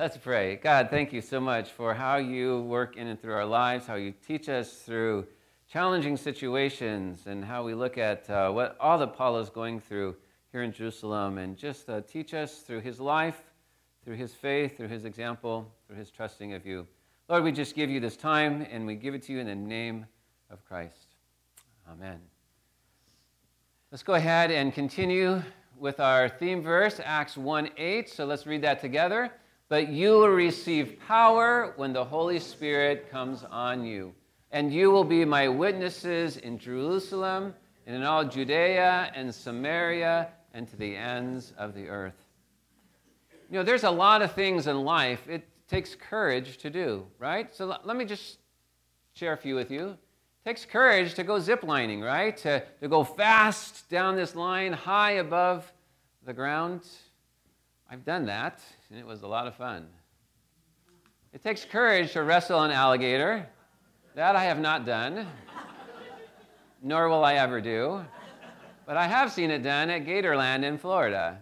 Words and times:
Let's 0.00 0.16
pray. 0.16 0.54
God, 0.54 0.90
thank 0.90 1.12
you 1.12 1.20
so 1.20 1.40
much 1.40 1.72
for 1.72 1.92
how 1.92 2.18
you 2.18 2.60
work 2.62 2.96
in 2.96 3.08
and 3.08 3.20
through 3.20 3.32
our 3.32 3.44
lives, 3.44 3.84
how 3.84 3.96
you 3.96 4.14
teach 4.24 4.48
us 4.48 4.74
through 4.74 5.26
challenging 5.68 6.16
situations, 6.16 7.26
and 7.26 7.44
how 7.44 7.64
we 7.64 7.74
look 7.74 7.98
at 7.98 8.30
uh, 8.30 8.48
what 8.52 8.76
all 8.78 8.96
that 8.98 9.16
Paul 9.16 9.40
is 9.40 9.50
going 9.50 9.80
through 9.80 10.14
here 10.52 10.62
in 10.62 10.70
Jerusalem, 10.70 11.38
and 11.38 11.56
just 11.56 11.90
uh, 11.90 12.00
teach 12.02 12.32
us 12.32 12.60
through 12.60 12.78
his 12.78 13.00
life, 13.00 13.42
through 14.04 14.14
his 14.14 14.32
faith, 14.32 14.76
through 14.76 14.86
his 14.86 15.04
example, 15.04 15.68
through 15.88 15.96
his 15.96 16.12
trusting 16.12 16.54
of 16.54 16.64
you. 16.64 16.86
Lord, 17.28 17.42
we 17.42 17.50
just 17.50 17.74
give 17.74 17.90
you 17.90 17.98
this 17.98 18.16
time, 18.16 18.64
and 18.70 18.86
we 18.86 18.94
give 18.94 19.14
it 19.14 19.24
to 19.24 19.32
you 19.32 19.40
in 19.40 19.48
the 19.48 19.56
name 19.56 20.06
of 20.48 20.64
Christ. 20.64 21.08
Amen. 21.90 22.20
Let's 23.90 24.04
go 24.04 24.14
ahead 24.14 24.52
and 24.52 24.72
continue 24.72 25.42
with 25.76 25.98
our 25.98 26.28
theme 26.28 26.62
verse, 26.62 27.00
Acts 27.04 27.36
1 27.36 27.70
8. 27.76 28.08
So 28.08 28.26
let's 28.26 28.46
read 28.46 28.62
that 28.62 28.80
together. 28.80 29.32
But 29.68 29.88
you 29.88 30.12
will 30.12 30.30
receive 30.30 30.98
power 31.06 31.74
when 31.76 31.92
the 31.92 32.04
Holy 32.04 32.38
Spirit 32.38 33.10
comes 33.10 33.44
on 33.44 33.84
you. 33.84 34.14
And 34.50 34.72
you 34.72 34.90
will 34.90 35.04
be 35.04 35.26
my 35.26 35.46
witnesses 35.46 36.38
in 36.38 36.58
Jerusalem 36.58 37.54
and 37.86 37.94
in 37.94 38.02
all 38.02 38.24
Judea 38.24 39.12
and 39.14 39.34
Samaria 39.34 40.28
and 40.54 40.66
to 40.68 40.76
the 40.76 40.96
ends 40.96 41.52
of 41.58 41.74
the 41.74 41.88
earth. 41.88 42.14
You 43.50 43.58
know, 43.58 43.62
there's 43.62 43.84
a 43.84 43.90
lot 43.90 44.22
of 44.22 44.32
things 44.32 44.66
in 44.66 44.84
life 44.84 45.28
it 45.28 45.46
takes 45.68 45.94
courage 45.94 46.56
to 46.58 46.70
do, 46.70 47.06
right? 47.18 47.54
So 47.54 47.76
let 47.84 47.96
me 47.96 48.06
just 48.06 48.38
share 49.12 49.34
a 49.34 49.36
few 49.36 49.54
with 49.54 49.70
you. 49.70 49.88
It 49.88 50.48
takes 50.48 50.64
courage 50.64 51.12
to 51.14 51.24
go 51.24 51.34
ziplining, 51.34 52.02
right? 52.02 52.34
To, 52.38 52.62
to 52.80 52.88
go 52.88 53.04
fast 53.04 53.90
down 53.90 54.16
this 54.16 54.34
line 54.34 54.72
high 54.72 55.12
above 55.12 55.70
the 56.24 56.32
ground. 56.32 56.86
I've 57.90 58.04
done 58.06 58.24
that 58.26 58.62
and 58.90 58.98
it 58.98 59.06
was 59.06 59.22
a 59.22 59.26
lot 59.26 59.46
of 59.46 59.54
fun. 59.54 59.86
It 61.32 61.42
takes 61.42 61.64
courage 61.64 62.12
to 62.12 62.22
wrestle 62.22 62.62
an 62.62 62.70
alligator. 62.70 63.46
That 64.14 64.34
I 64.34 64.44
have 64.44 64.58
not 64.58 64.84
done, 64.84 65.28
nor 66.82 67.08
will 67.08 67.24
I 67.24 67.34
ever 67.34 67.60
do. 67.60 68.04
But 68.86 68.96
I 68.96 69.06
have 69.06 69.30
seen 69.30 69.50
it 69.50 69.62
done 69.62 69.90
at 69.90 70.06
Gatorland 70.06 70.64
in 70.64 70.78
Florida. 70.78 71.38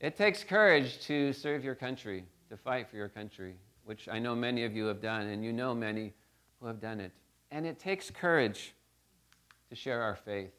It 0.00 0.16
takes 0.16 0.44
courage 0.44 1.00
to 1.06 1.32
serve 1.32 1.64
your 1.64 1.74
country, 1.74 2.24
to 2.50 2.56
fight 2.56 2.88
for 2.88 2.96
your 2.96 3.08
country, 3.08 3.56
which 3.84 4.08
I 4.08 4.18
know 4.18 4.36
many 4.36 4.64
of 4.64 4.76
you 4.76 4.84
have 4.84 5.00
done, 5.00 5.26
and 5.28 5.42
you 5.42 5.52
know 5.52 5.74
many 5.74 6.12
who 6.60 6.66
have 6.66 6.80
done 6.80 7.00
it. 7.00 7.10
And 7.50 7.66
it 7.66 7.78
takes 7.80 8.10
courage 8.10 8.74
to 9.70 9.74
share 9.74 10.02
our 10.02 10.14
faith. 10.14 10.52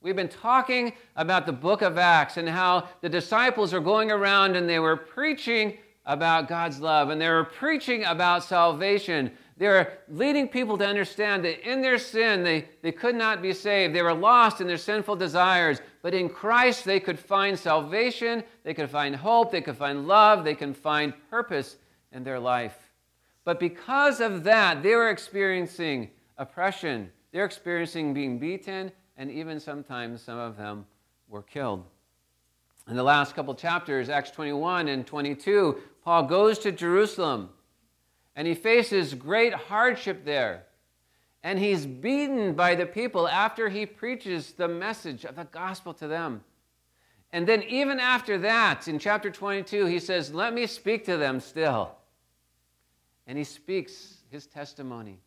We've 0.00 0.16
been 0.16 0.28
talking 0.28 0.92
about 1.16 1.46
the 1.46 1.52
book 1.52 1.82
of 1.82 1.98
Acts 1.98 2.36
and 2.36 2.48
how 2.48 2.88
the 3.00 3.08
disciples 3.08 3.72
are 3.72 3.80
going 3.80 4.10
around 4.10 4.54
and 4.54 4.68
they 4.68 4.78
were 4.78 4.96
preaching 4.96 5.78
about 6.04 6.48
God's 6.48 6.80
love 6.80 7.10
and 7.10 7.20
they 7.20 7.28
were 7.28 7.44
preaching 7.44 8.04
about 8.04 8.44
salvation. 8.44 9.32
They 9.56 9.66
were 9.68 9.90
leading 10.08 10.48
people 10.48 10.76
to 10.78 10.86
understand 10.86 11.44
that 11.44 11.68
in 11.68 11.80
their 11.80 11.98
sin 11.98 12.44
they, 12.44 12.68
they 12.82 12.92
could 12.92 13.14
not 13.14 13.40
be 13.40 13.52
saved. 13.54 13.94
They 13.94 14.02
were 14.02 14.14
lost 14.14 14.60
in 14.60 14.66
their 14.66 14.76
sinful 14.76 15.16
desires. 15.16 15.80
But 16.02 16.14
in 16.14 16.28
Christ 16.28 16.84
they 16.84 17.00
could 17.00 17.18
find 17.18 17.58
salvation, 17.58 18.44
they 18.64 18.74
could 18.74 18.90
find 18.90 19.16
hope, 19.16 19.50
they 19.50 19.62
could 19.62 19.76
find 19.76 20.06
love, 20.06 20.44
they 20.44 20.54
can 20.54 20.74
find 20.74 21.14
purpose 21.30 21.76
in 22.12 22.22
their 22.22 22.38
life. 22.38 22.76
But 23.44 23.58
because 23.58 24.20
of 24.20 24.44
that, 24.44 24.82
they 24.82 24.94
were 24.94 25.08
experiencing 25.08 26.10
oppression. 26.36 27.10
They're 27.32 27.44
experiencing 27.44 28.12
being 28.12 28.38
beaten 28.38 28.92
and 29.16 29.30
even 29.30 29.60
sometimes 29.60 30.22
some 30.22 30.38
of 30.38 30.56
them 30.56 30.86
were 31.28 31.42
killed. 31.42 31.84
In 32.88 32.96
the 32.96 33.02
last 33.02 33.34
couple 33.34 33.54
chapters, 33.54 34.08
Acts 34.08 34.30
21 34.30 34.88
and 34.88 35.06
22, 35.06 35.78
Paul 36.04 36.24
goes 36.24 36.58
to 36.60 36.70
Jerusalem 36.70 37.50
and 38.36 38.46
he 38.46 38.54
faces 38.54 39.14
great 39.14 39.54
hardship 39.54 40.24
there. 40.24 40.64
And 41.42 41.58
he's 41.58 41.86
beaten 41.86 42.54
by 42.54 42.74
the 42.74 42.86
people 42.86 43.26
after 43.28 43.68
he 43.68 43.86
preaches 43.86 44.52
the 44.52 44.68
message 44.68 45.24
of 45.24 45.36
the 45.36 45.44
gospel 45.44 45.94
to 45.94 46.08
them. 46.08 46.42
And 47.32 47.46
then, 47.46 47.62
even 47.64 48.00
after 48.00 48.38
that, 48.38 48.88
in 48.88 48.98
chapter 48.98 49.30
22, 49.30 49.86
he 49.86 49.98
says, 49.98 50.32
Let 50.32 50.54
me 50.54 50.66
speak 50.66 51.04
to 51.06 51.16
them 51.16 51.40
still. 51.40 51.92
And 53.26 53.36
he 53.36 53.44
speaks 53.44 54.18
his 54.30 54.46
testimony 54.46 55.18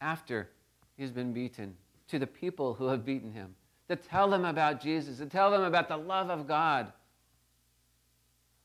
after 0.00 0.48
he's 0.96 1.10
been 1.10 1.32
beaten 1.32 1.76
to 2.12 2.18
the 2.18 2.26
people 2.26 2.74
who 2.74 2.88
have 2.88 3.06
beaten 3.06 3.32
him, 3.32 3.54
to 3.88 3.96
tell 3.96 4.28
them 4.28 4.44
about 4.44 4.82
Jesus, 4.82 5.16
to 5.16 5.24
tell 5.24 5.50
them 5.50 5.62
about 5.62 5.88
the 5.88 5.96
love 5.96 6.28
of 6.28 6.46
God. 6.46 6.92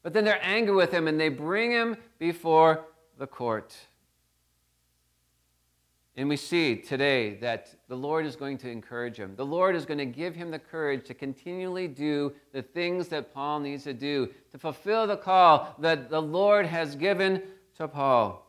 But 0.03 0.11
then 0.11 0.25
they're 0.25 0.43
angry 0.43 0.75
with 0.75 0.91
him 0.91 1.07
and 1.07 1.17
they 1.17 1.29
bring 1.29 1.71
him 1.71 1.95
before 2.19 2.83
the 3.17 3.25
court. 3.25 3.73
And 6.17 6.27
we 6.27 6.35
see 6.35 6.75
today 6.75 7.35
that 7.35 7.73
the 7.87 7.95
Lord 7.95 8.25
is 8.25 8.35
going 8.35 8.57
to 8.57 8.69
encourage 8.69 9.15
him. 9.15 9.33
The 9.37 9.45
Lord 9.45 9.77
is 9.77 9.85
going 9.85 9.99
to 9.99 10.05
give 10.05 10.35
him 10.35 10.51
the 10.51 10.59
courage 10.59 11.05
to 11.07 11.13
continually 11.13 11.87
do 11.87 12.33
the 12.51 12.61
things 12.61 13.07
that 13.07 13.33
Paul 13.33 13.61
needs 13.61 13.85
to 13.85 13.93
do, 13.93 14.27
to 14.51 14.57
fulfill 14.57 15.07
the 15.07 15.15
call 15.15 15.73
that 15.79 16.09
the 16.09 16.21
Lord 16.21 16.65
has 16.65 16.97
given 16.97 17.43
to 17.77 17.87
Paul. 17.87 18.45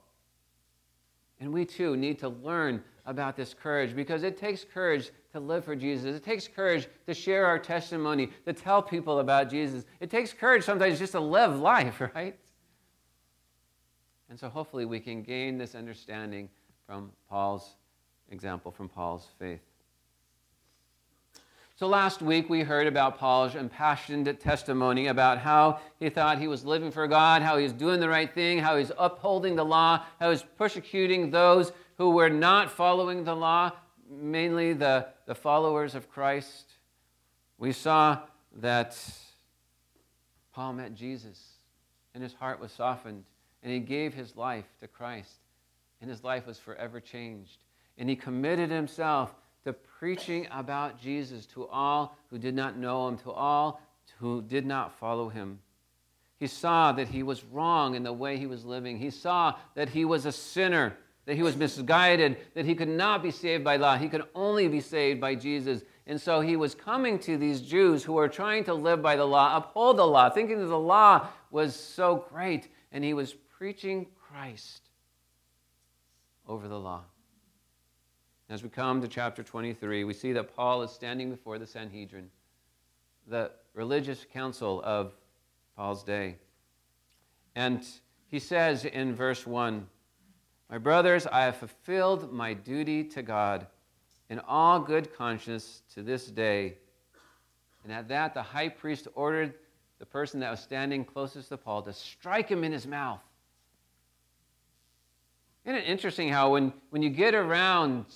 And 1.38 1.52
we 1.52 1.64
too 1.64 1.96
need 1.96 2.18
to 2.18 2.30
learn 2.30 2.82
about 3.08 3.36
this 3.36 3.54
courage 3.54 3.96
because 3.96 4.22
it 4.22 4.36
takes 4.36 4.64
courage 4.64 5.10
to 5.32 5.40
live 5.40 5.64
for 5.64 5.74
Jesus. 5.74 6.14
It 6.14 6.22
takes 6.22 6.46
courage 6.46 6.86
to 7.06 7.14
share 7.14 7.46
our 7.46 7.58
testimony, 7.58 8.30
to 8.44 8.52
tell 8.52 8.82
people 8.82 9.20
about 9.20 9.50
Jesus. 9.50 9.84
It 9.98 10.10
takes 10.10 10.32
courage 10.32 10.62
sometimes 10.62 10.98
just 10.98 11.12
to 11.12 11.20
live 11.20 11.58
life, 11.58 12.00
right? 12.14 12.36
And 14.28 14.38
so 14.38 14.50
hopefully 14.50 14.84
we 14.84 15.00
can 15.00 15.22
gain 15.22 15.56
this 15.56 15.74
understanding 15.74 16.50
from 16.86 17.10
Paul's 17.30 17.76
example, 18.30 18.70
from 18.70 18.90
Paul's 18.90 19.26
faith. 19.38 19.60
So 21.76 21.86
last 21.86 22.20
week 22.20 22.50
we 22.50 22.60
heard 22.60 22.88
about 22.88 23.18
Paul's 23.18 23.54
impassioned 23.54 24.38
testimony 24.40 25.06
about 25.06 25.38
how 25.38 25.78
he 26.00 26.10
thought 26.10 26.38
he 26.38 26.48
was 26.48 26.64
living 26.64 26.90
for 26.90 27.06
God, 27.06 27.40
how 27.40 27.56
he 27.56 27.62
was 27.62 27.72
doing 27.72 28.00
the 28.00 28.08
right 28.08 28.34
thing, 28.34 28.58
how 28.58 28.76
he's 28.76 28.90
upholding 28.98 29.54
the 29.54 29.64
law, 29.64 30.04
how 30.18 30.26
he 30.26 30.30
was 30.30 30.44
persecuting 30.58 31.30
those 31.30 31.72
who 31.98 32.10
were 32.10 32.30
not 32.30 32.70
following 32.70 33.24
the 33.24 33.34
law, 33.34 33.72
mainly 34.08 34.72
the, 34.72 35.06
the 35.26 35.34
followers 35.34 35.94
of 35.94 36.08
Christ. 36.08 36.72
We 37.58 37.72
saw 37.72 38.20
that 38.60 38.96
Paul 40.52 40.74
met 40.74 40.94
Jesus 40.94 41.40
and 42.14 42.22
his 42.22 42.32
heart 42.32 42.60
was 42.60 42.72
softened 42.72 43.24
and 43.62 43.72
he 43.72 43.80
gave 43.80 44.14
his 44.14 44.36
life 44.36 44.64
to 44.80 44.88
Christ 44.88 45.34
and 46.00 46.08
his 46.08 46.22
life 46.22 46.46
was 46.46 46.58
forever 46.58 47.00
changed. 47.00 47.58
And 47.98 48.08
he 48.08 48.16
committed 48.16 48.70
himself 48.70 49.34
to 49.64 49.72
preaching 49.72 50.46
about 50.52 51.00
Jesus 51.00 51.46
to 51.46 51.66
all 51.66 52.16
who 52.30 52.38
did 52.38 52.54
not 52.54 52.78
know 52.78 53.08
him, 53.08 53.18
to 53.18 53.32
all 53.32 53.82
who 54.18 54.40
did 54.42 54.64
not 54.64 54.96
follow 54.98 55.28
him. 55.28 55.58
He 56.38 56.46
saw 56.46 56.92
that 56.92 57.08
he 57.08 57.24
was 57.24 57.44
wrong 57.44 57.96
in 57.96 58.04
the 58.04 58.12
way 58.12 58.38
he 58.38 58.46
was 58.46 58.64
living. 58.64 58.98
He 58.98 59.10
saw 59.10 59.56
that 59.74 59.88
he 59.88 60.04
was 60.04 60.24
a 60.24 60.32
sinner, 60.32 60.96
that 61.28 61.36
he 61.36 61.42
was 61.42 61.58
misguided, 61.58 62.38
that 62.54 62.64
he 62.64 62.74
could 62.74 62.88
not 62.88 63.22
be 63.22 63.30
saved 63.30 63.62
by 63.62 63.76
law. 63.76 63.98
He 63.98 64.08
could 64.08 64.24
only 64.34 64.66
be 64.66 64.80
saved 64.80 65.20
by 65.20 65.34
Jesus. 65.34 65.82
And 66.06 66.18
so 66.18 66.40
he 66.40 66.56
was 66.56 66.74
coming 66.74 67.18
to 67.18 67.36
these 67.36 67.60
Jews 67.60 68.02
who 68.02 68.14
were 68.14 68.28
trying 68.28 68.64
to 68.64 68.72
live 68.72 69.02
by 69.02 69.14
the 69.14 69.26
law, 69.26 69.54
uphold 69.54 69.98
the 69.98 70.06
law, 70.06 70.30
thinking 70.30 70.58
that 70.58 70.68
the 70.68 70.78
law 70.78 71.28
was 71.50 71.76
so 71.76 72.24
great. 72.32 72.68
And 72.92 73.04
he 73.04 73.12
was 73.12 73.34
preaching 73.34 74.06
Christ 74.18 74.88
over 76.46 76.66
the 76.66 76.80
law. 76.80 77.02
As 78.48 78.62
we 78.62 78.70
come 78.70 79.02
to 79.02 79.06
chapter 79.06 79.42
23, 79.42 80.04
we 80.04 80.14
see 80.14 80.32
that 80.32 80.56
Paul 80.56 80.82
is 80.82 80.90
standing 80.90 81.28
before 81.28 81.58
the 81.58 81.66
Sanhedrin, 81.66 82.30
the 83.26 83.50
religious 83.74 84.24
council 84.32 84.80
of 84.82 85.12
Paul's 85.76 86.02
day. 86.02 86.36
And 87.54 87.86
he 88.28 88.38
says 88.38 88.86
in 88.86 89.14
verse 89.14 89.46
1 89.46 89.86
My 90.70 90.78
brothers, 90.78 91.26
I 91.26 91.42
have 91.42 91.56
fulfilled 91.56 92.32
my 92.32 92.52
duty 92.52 93.04
to 93.04 93.22
God 93.22 93.66
in 94.28 94.38
all 94.40 94.80
good 94.80 95.14
conscience 95.14 95.82
to 95.94 96.02
this 96.02 96.26
day. 96.26 96.74
And 97.84 97.92
at 97.92 98.08
that, 98.08 98.34
the 98.34 98.42
high 98.42 98.68
priest 98.68 99.08
ordered 99.14 99.54
the 99.98 100.06
person 100.06 100.40
that 100.40 100.50
was 100.50 100.60
standing 100.60 101.04
closest 101.04 101.48
to 101.48 101.56
Paul 101.56 101.82
to 101.82 101.92
strike 101.92 102.48
him 102.48 102.64
in 102.64 102.72
his 102.72 102.86
mouth. 102.86 103.20
Isn't 105.64 105.76
it 105.76 105.86
interesting 105.86 106.28
how 106.28 106.52
when, 106.52 106.72
when 106.90 107.02
you 107.02 107.10
get 107.10 107.34
around 107.34 108.06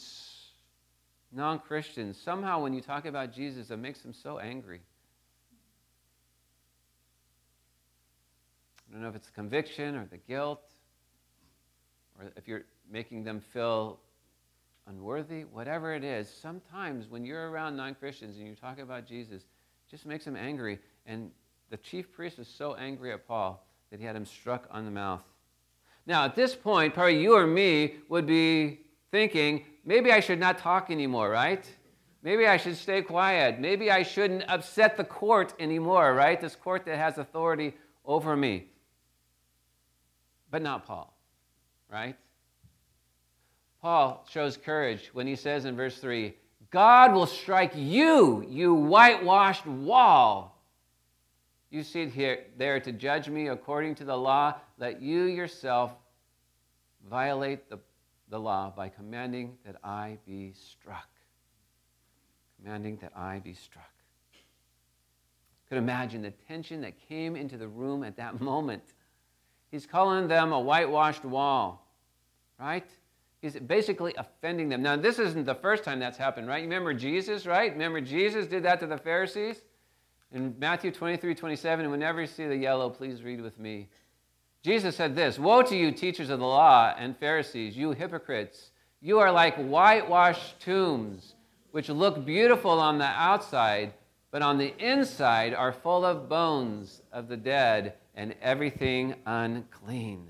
non 1.33 1.59
Christians, 1.59 2.21
somehow 2.21 2.63
when 2.63 2.75
you 2.75 2.81
talk 2.81 3.07
about 3.07 3.33
Jesus, 3.33 3.71
it 3.71 3.79
makes 3.79 4.01
them 4.01 4.13
so 4.13 4.39
angry. 4.39 4.81
I 8.89 8.93
don't 8.93 9.03
know 9.03 9.09
if 9.09 9.17
it's 9.17 9.27
the 9.27 9.33
conviction 9.33 9.97
or 9.97 10.07
the 10.07 10.19
guilt, 10.19 10.72
or 12.23 12.33
if 12.37 12.47
you're 12.47 12.65
making 12.91 13.25
them 13.25 13.41
feel 13.41 13.99
unworthy, 14.87 15.43
whatever 15.45 15.95
it 15.95 16.05
is. 16.05 16.29
Sometimes 16.29 17.09
when 17.09 17.25
you're 17.25 17.51
around 17.51 17.77
non 17.77 17.95
Christians 17.95 18.37
and 18.37 18.47
you 18.47 18.55
talk 18.55 18.79
about 18.79 19.07
Jesus, 19.07 19.43
it 19.43 19.91
just 19.91 20.07
makes 20.07 20.25
them 20.25 20.37
angry. 20.37 20.79
And 21.07 21.31
the 21.71 21.77
chief 21.77 22.13
priest 22.13 22.39
was 22.39 22.49
so 22.49 22.75
angry 22.75 23.13
at 23.13 23.27
Paul 23.27 23.67
that 23.91 24.01
he 24.01 24.07
had 24.07 24.17
him 24.17 24.27
struck 24.27 24.67
on 24.71 24.85
the 24.85 24.91
mouth. 24.91 25.23
Now, 26.07 26.25
at 26.25 26.35
this 26.35 26.55
point, 26.55 26.95
probably 26.95 27.21
you 27.21 27.37
or 27.37 27.47
me 27.47 27.97
would 28.09 28.27
be 28.27 28.81
thinking, 29.11 29.65
maybe 29.85 30.11
I 30.11 30.21
should 30.21 30.41
not 30.41 30.59
talk 30.59 30.91
anymore, 30.91 31.31
right? 31.31 31.65
Maybe 32.23 32.47
I 32.47 32.57
should 32.57 32.77
stay 32.77 33.03
quiet. 33.03 33.61
Maybe 33.61 33.91
I 33.91 34.03
shouldn't 34.03 34.45
upset 34.49 34.97
the 34.97 35.05
court 35.05 35.55
anymore, 35.59 36.15
right? 36.15 36.41
This 36.41 36.57
court 36.57 36.85
that 36.87 36.97
has 36.97 37.19
authority 37.19 37.75
over 38.05 38.37
me. 38.37 38.67
But 40.51 40.63
not 40.63 40.87
Paul, 40.87 41.17
right? 41.93 42.17
Paul 43.83 44.25
shows 44.31 44.57
courage 44.57 45.11
when 45.13 45.27
he 45.27 45.37
says 45.37 45.65
in 45.65 45.77
verse 45.77 45.99
3 45.99 46.35
God 46.71 47.13
will 47.13 47.27
strike 47.27 47.73
you, 47.75 48.47
you 48.49 48.75
whitewashed 48.75 49.67
wall. 49.67 50.59
You 51.71 51.83
sit 51.83 52.11
here 52.11 52.45
there 52.57 52.81
to 52.81 52.93
judge 52.93 53.29
me 53.29 53.49
according 53.49 53.97
to 53.97 54.05
the 54.05 54.17
law. 54.17 54.55
Let 54.79 55.03
you 55.03 55.25
yourself 55.25 55.93
violate 57.11 57.69
the, 57.69 57.79
the 58.31 58.39
law 58.39 58.73
by 58.75 58.89
commanding 58.89 59.59
that 59.67 59.77
I 59.85 60.19
be 60.27 60.53
struck. 60.55 61.09
Commanding 62.63 62.99
that 63.03 63.13
I 63.17 63.41
be 63.41 63.55
struck. 63.55 63.85
Could 65.69 65.79
imagine 65.79 66.23
the 66.23 66.31
tension 66.31 66.81
that 66.83 66.95
came 67.09 67.37
into 67.37 67.57
the 67.57 67.69
room 67.69 68.05
at 68.05 68.17
that 68.17 68.41
moment. 68.41 68.83
He's 69.73 69.87
calling 69.87 70.29
them 70.29 70.53
a 70.53 70.61
whitewashed 70.61 71.25
wall, 71.25 71.89
right? 72.61 72.87
He's 73.41 73.59
basically 73.59 74.15
offending 74.19 74.69
them. 74.69 74.83
Now, 74.83 74.97
this 74.97 75.19
isn't 75.19 75.47
the 75.47 75.55
first 75.55 75.83
time 75.83 75.99
that's 75.99 76.19
happened, 76.19 76.47
right? 76.47 76.59
You 76.59 76.69
remember 76.69 76.93
Jesus, 76.93 77.47
right? 77.47 77.73
Remember 77.73 78.03
Jesus 78.03 78.47
did 78.47 78.65
that 78.65 78.81
to 78.81 78.87
the 78.87 78.99
Pharisees? 78.99 79.63
In 80.31 80.55
Matthew 80.59 80.91
23, 80.91 81.35
27, 81.35 81.87
and 81.87 81.91
whenever 81.91 82.21
you 82.21 82.27
see 82.27 82.47
the 82.47 82.57
yellow, 82.57 82.91
please 82.91 83.23
read 83.23 83.41
with 83.41 83.59
me. 83.59 83.89
Jesus 84.63 84.95
said 84.95 85.17
this 85.17 85.39
Woe 85.39 85.63
to 85.63 85.75
you, 85.75 85.91
teachers 85.91 86.29
of 86.29 86.39
the 86.39 86.47
law 86.47 86.95
and 86.97 87.17
Pharisees, 87.17 87.75
you 87.75 87.93
hypocrites! 87.93 88.73
You 89.01 89.21
are 89.21 89.33
like 89.33 89.57
whitewashed 89.57 90.61
tombs, 90.61 91.35
which 91.71 91.89
look 91.89 92.27
beautiful 92.27 92.79
on 92.79 92.99
the 92.99 93.07
outside, 93.07 93.95
but 94.31 94.43
on 94.43 94.59
the 94.59 94.75
inside 94.79 95.55
are 95.55 95.73
full 95.73 96.05
of 96.05 96.29
bones 96.29 97.01
of 97.11 97.29
the 97.29 97.39
dead 97.39 97.95
and 98.15 98.35
everything 98.41 99.15
unclean. 99.27 100.29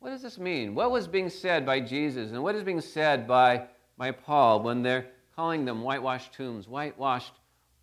What 0.00 0.10
does 0.10 0.22
this 0.22 0.38
mean? 0.38 0.74
What 0.74 0.90
was 0.90 1.08
being 1.08 1.30
said 1.30 1.64
by 1.64 1.80
Jesus 1.80 2.30
and 2.30 2.42
what 2.42 2.54
is 2.54 2.62
being 2.62 2.82
said 2.82 3.26
by, 3.26 3.64
by 3.96 4.10
Paul 4.10 4.62
when 4.62 4.82
they're 4.82 5.06
calling 5.34 5.64
them 5.64 5.82
whitewashed 5.82 6.34
tombs, 6.34 6.68
whitewashed 6.68 7.32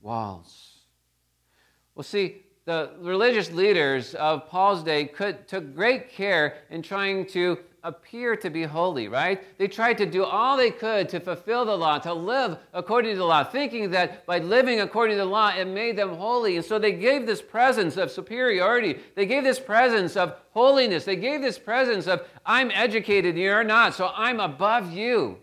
walls? 0.02 0.82
Well, 1.96 2.04
see, 2.04 2.44
the 2.66 2.92
religious 3.00 3.52
leaders 3.52 4.14
of 4.14 4.48
Paul's 4.48 4.84
day 4.84 5.06
could, 5.06 5.48
took 5.48 5.74
great 5.76 6.12
care 6.12 6.60
in 6.70 6.84
trying 6.84 7.26
to 7.28 7.58
appear 7.84 8.36
to 8.36 8.50
be 8.50 8.64
holy, 8.64 9.08
right? 9.08 9.44
They 9.58 9.68
tried 9.68 9.98
to 10.00 10.06
do 10.06 10.24
all 10.24 10.56
they 10.56 10.72
could 10.72 11.10
to 11.10 11.20
fulfill 11.20 11.66
the 11.66 11.76
law, 11.76 11.98
to 12.00 12.14
live 12.14 12.58
according 12.74 13.14
to 13.14 13.18
the 13.18 13.26
law, 13.26 13.44
thinking 13.44 13.92
that 13.92 14.26
by 14.26 14.40
living 14.40 14.82
according 14.82 15.18
to 15.18 15.24
the 15.24 15.30
law, 15.30 15.50
it 15.50 15.66
made 15.66 15.98
them 15.98 16.16
holy. 16.16 16.58
And 16.58 16.66
so 16.66 16.78
they 16.78 16.92
gave 16.92 17.26
this 17.26 17.42
presence 17.42 17.98
of 17.98 18.12
superiority. 18.12 19.00
They 19.16 19.26
gave 19.26 19.44
this 19.44 19.60
presence 19.60 20.16
of 20.16 20.36
holiness. 20.52 21.06
They 21.06 21.16
gave 21.16 21.42
this 21.42 21.58
presence 21.58 22.08
of, 22.08 22.28
I'm 22.46 22.72
educated, 22.72 23.36
you're 23.36 23.64
not, 23.64 23.96
so 23.96 24.12
I'm 24.16 24.40
above 24.40 24.92
you. 24.92 25.40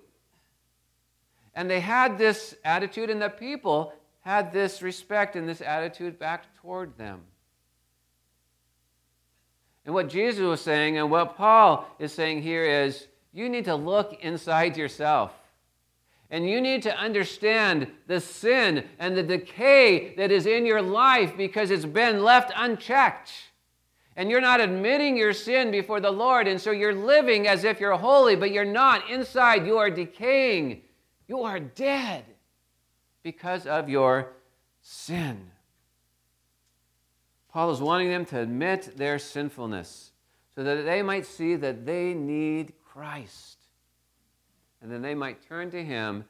And 1.55 1.69
they 1.69 1.81
had 1.81 2.19
this 2.19 2.55
attitude, 2.65 3.11
and 3.11 3.21
the 3.21 3.31
people 3.31 3.93
had 4.21 4.53
this 4.53 4.81
respect 4.81 5.35
and 5.35 5.49
this 5.49 5.61
attitude 5.61 6.19
back 6.19 6.55
toward 6.61 6.97
them. 6.97 7.23
And 9.89 9.95
what 9.95 10.11
Jesus 10.11 10.45
was 10.45 10.61
saying 10.61 10.99
and 10.99 11.11
what 11.11 11.39
Paul 11.39 11.89
is 11.99 12.13
saying 12.13 12.43
here 12.43 12.63
is 12.63 13.07
you 13.33 13.49
need 13.49 13.65
to 13.65 13.75
look 13.75 14.19
inside 14.21 14.77
yourself. 14.77 15.33
And 16.29 16.47
you 16.47 16.61
need 16.61 16.83
to 16.83 16.95
understand 16.95 17.91
the 18.07 18.21
sin 18.21 18.85
and 18.99 19.17
the 19.17 19.23
decay 19.23 20.15
that 20.17 20.31
is 20.31 20.45
in 20.45 20.67
your 20.67 20.83
life 20.83 21.39
because 21.39 21.71
it's 21.71 21.87
been 21.87 22.23
left 22.23 22.53
unchecked. 22.55 23.33
And 24.15 24.31
you're 24.31 24.43
not 24.43 24.61
admitting 24.61 25.17
your 25.17 25.33
sin 25.33 25.71
before 25.71 26.01
the 26.01 26.11
Lord. 26.11 26.47
And 26.47 26.61
so 26.61 26.71
you're 26.71 26.95
living 26.95 27.49
as 27.49 27.65
if 27.65 27.81
you're 27.81 27.97
holy, 27.97 28.37
but 28.37 28.51
you're 28.51 28.67
not. 28.67 29.09
Inside, 29.09 29.67
you 29.67 29.79
are 29.79 29.89
decaying. 29.89 30.83
You 31.29 31.45
are 31.45 31.61
dead 31.61 32.27
because 33.23 33.67
of 33.67 33.89
your 33.89 34.35
sin. 34.83 35.51
Paul 37.49 37.71
is 37.71 37.81
wanting 37.81 38.11
them 38.11 38.25
to 38.27 38.41
admit 38.41 38.97
their 38.97 39.19
sinfulness 39.19 40.13
so 40.55 40.63
that 40.63 40.85
they 40.85 41.03
might 41.03 41.27
see 41.27 41.57
that 41.57 41.87
they 41.87 42.15
need 42.15 42.73
Christ. 42.85 43.59
And 44.83 44.93
then 44.93 45.03
they 45.03 45.15
might 45.15 45.47
turn 45.49 45.71
to 45.71 45.83
Him 45.83 46.25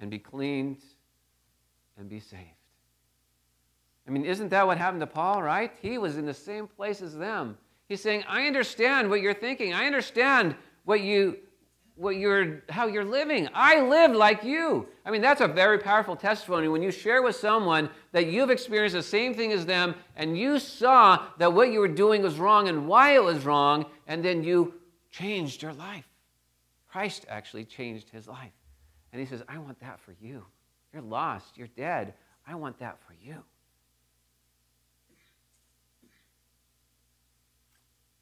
and 0.00 0.10
be 0.10 0.18
cleaned 0.18 0.78
and 1.98 2.08
be 2.08 2.20
saved. 2.20 2.42
I 4.06 4.10
mean, 4.10 4.24
isn't 4.24 4.48
that 4.48 4.66
what 4.66 4.78
happened 4.78 5.00
to 5.00 5.06
Paul, 5.06 5.42
right? 5.42 5.72
He 5.80 5.98
was 5.98 6.16
in 6.16 6.26
the 6.26 6.34
same 6.34 6.66
place 6.66 7.02
as 7.02 7.16
them. 7.16 7.56
He's 7.88 8.00
saying, 8.00 8.24
I 8.28 8.46
understand 8.46 9.10
what 9.10 9.20
you're 9.20 9.34
thinking. 9.34 9.74
I 9.74 9.86
understand 9.86 10.56
what 10.84 11.00
you 11.00 11.38
what 12.02 12.16
you're, 12.16 12.62
how 12.68 12.88
you're 12.88 13.04
living. 13.04 13.48
I 13.54 13.80
live 13.80 14.10
like 14.10 14.42
you. 14.42 14.88
I 15.06 15.12
mean, 15.12 15.22
that's 15.22 15.40
a 15.40 15.46
very 15.46 15.78
powerful 15.78 16.16
testimony 16.16 16.66
when 16.66 16.82
you 16.82 16.90
share 16.90 17.22
with 17.22 17.36
someone 17.36 17.88
that 18.10 18.26
you've 18.26 18.50
experienced 18.50 18.96
the 18.96 19.02
same 19.04 19.34
thing 19.34 19.52
as 19.52 19.64
them 19.64 19.94
and 20.16 20.36
you 20.36 20.58
saw 20.58 21.24
that 21.38 21.52
what 21.52 21.70
you 21.70 21.78
were 21.78 21.86
doing 21.86 22.20
was 22.20 22.40
wrong 22.40 22.68
and 22.68 22.88
why 22.88 23.14
it 23.14 23.22
was 23.22 23.44
wrong, 23.44 23.86
and 24.08 24.24
then 24.24 24.42
you 24.42 24.74
changed 25.12 25.62
your 25.62 25.72
life. 25.74 26.04
Christ 26.88 27.24
actually 27.28 27.64
changed 27.64 28.10
his 28.10 28.26
life. 28.26 28.52
And 29.12 29.20
he 29.20 29.26
says, 29.26 29.42
I 29.48 29.58
want 29.58 29.78
that 29.80 30.00
for 30.00 30.12
you. 30.20 30.44
You're 30.92 31.02
lost, 31.02 31.56
you're 31.56 31.68
dead. 31.68 32.14
I 32.46 32.56
want 32.56 32.80
that 32.80 32.98
for 33.06 33.14
you. 33.22 33.36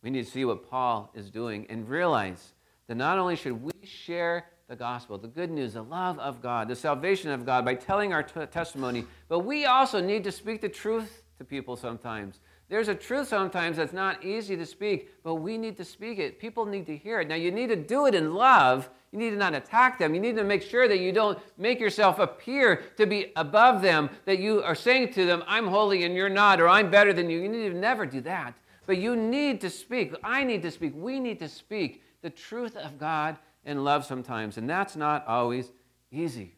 We 0.02 0.10
need 0.10 0.26
to 0.26 0.30
see 0.30 0.44
what 0.44 0.68
Paul 0.68 1.10
is 1.14 1.30
doing 1.30 1.66
and 1.70 1.88
realize 1.88 2.52
that 2.90 2.96
not 2.96 3.20
only 3.20 3.36
should 3.36 3.62
we 3.62 3.70
share 3.84 4.46
the 4.66 4.74
gospel, 4.74 5.16
the 5.16 5.28
good 5.28 5.48
news, 5.48 5.74
the 5.74 5.82
love 5.82 6.18
of 6.18 6.42
God, 6.42 6.66
the 6.66 6.74
salvation 6.74 7.30
of 7.30 7.46
God 7.46 7.64
by 7.64 7.72
telling 7.72 8.12
our 8.12 8.24
t- 8.24 8.44
testimony, 8.46 9.06
but 9.28 9.40
we 9.40 9.64
also 9.64 10.00
need 10.00 10.24
to 10.24 10.32
speak 10.32 10.60
the 10.60 10.68
truth 10.68 11.22
to 11.38 11.44
people 11.44 11.76
sometimes. 11.76 12.40
There's 12.68 12.88
a 12.88 12.94
truth 12.96 13.28
sometimes 13.28 13.76
that's 13.76 13.92
not 13.92 14.24
easy 14.24 14.56
to 14.56 14.66
speak, 14.66 15.22
but 15.22 15.36
we 15.36 15.56
need 15.56 15.76
to 15.76 15.84
speak 15.84 16.18
it. 16.18 16.40
People 16.40 16.66
need 16.66 16.84
to 16.86 16.96
hear 16.96 17.20
it. 17.20 17.28
Now, 17.28 17.36
you 17.36 17.52
need 17.52 17.68
to 17.68 17.76
do 17.76 18.06
it 18.06 18.14
in 18.16 18.34
love. 18.34 18.90
You 19.12 19.20
need 19.20 19.30
to 19.30 19.36
not 19.36 19.54
attack 19.54 20.00
them. 20.00 20.12
You 20.12 20.20
need 20.20 20.34
to 20.34 20.42
make 20.42 20.60
sure 20.62 20.88
that 20.88 20.98
you 20.98 21.12
don't 21.12 21.38
make 21.58 21.78
yourself 21.78 22.18
appear 22.18 22.82
to 22.96 23.06
be 23.06 23.30
above 23.36 23.82
them, 23.82 24.10
that 24.24 24.40
you 24.40 24.64
are 24.64 24.74
saying 24.74 25.12
to 25.12 25.26
them, 25.26 25.44
I'm 25.46 25.68
holy 25.68 26.02
and 26.02 26.16
you're 26.16 26.28
not, 26.28 26.60
or 26.60 26.66
I'm 26.66 26.90
better 26.90 27.12
than 27.12 27.30
you. 27.30 27.38
You 27.38 27.48
need 27.48 27.68
to 27.68 27.78
never 27.78 28.04
do 28.04 28.20
that. 28.22 28.54
But 28.84 28.98
you 28.98 29.14
need 29.14 29.60
to 29.60 29.70
speak. 29.70 30.12
I 30.24 30.42
need 30.42 30.62
to 30.62 30.72
speak. 30.72 30.92
We 30.96 31.20
need 31.20 31.38
to 31.38 31.48
speak 31.48 32.02
the 32.22 32.30
truth 32.30 32.76
of 32.76 32.98
God 32.98 33.36
in 33.64 33.84
love 33.84 34.04
sometimes, 34.04 34.56
and 34.56 34.68
that's 34.68 34.96
not 34.96 35.26
always 35.26 35.70
easy. 36.10 36.54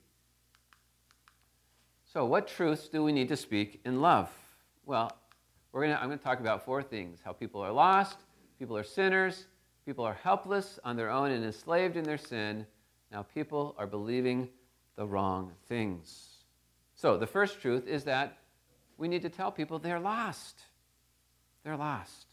So, 2.13 2.25
what 2.25 2.47
truths 2.47 2.89
do 2.89 3.03
we 3.03 3.13
need 3.13 3.29
to 3.29 3.37
speak 3.37 3.81
in 3.85 4.01
love? 4.01 4.31
Well, 4.85 5.17
we're 5.73 5.83
gonna, 5.83 5.99
I'm 6.01 6.09
going 6.09 6.19
to 6.19 6.25
talk 6.25 6.41
about 6.41 6.65
four 6.65 6.83
things 6.83 7.21
how 7.25 7.33
people 7.33 7.63
are 7.63 7.73
lost, 7.73 8.19
people 8.59 8.77
are 8.77 8.85
sinners, 8.85 9.47
people 9.87 10.05
are 10.05 10.19
helpless 10.23 10.79
on 10.85 10.97
their 10.97 11.11
own 11.11 11.31
and 11.31 11.45
enslaved 11.45 11.97
in 11.97 12.05
their 12.05 12.19
sin. 12.19 12.67
Now, 13.11 13.23
people 13.23 13.75
are 13.79 13.87
believing 13.87 14.49
the 14.97 15.07
wrong 15.07 15.53
things. 15.69 16.29
So, 16.95 17.17
the 17.17 17.27
first 17.27 17.61
truth 17.61 17.87
is 17.87 18.05
that 18.05 18.37
we 18.99 19.09
need 19.09 19.23
to 19.23 19.31
tell 19.31 19.51
people 19.51 19.79
they're 19.79 19.99
lost. 19.99 20.63
They're 21.65 21.77
lost. 21.77 22.27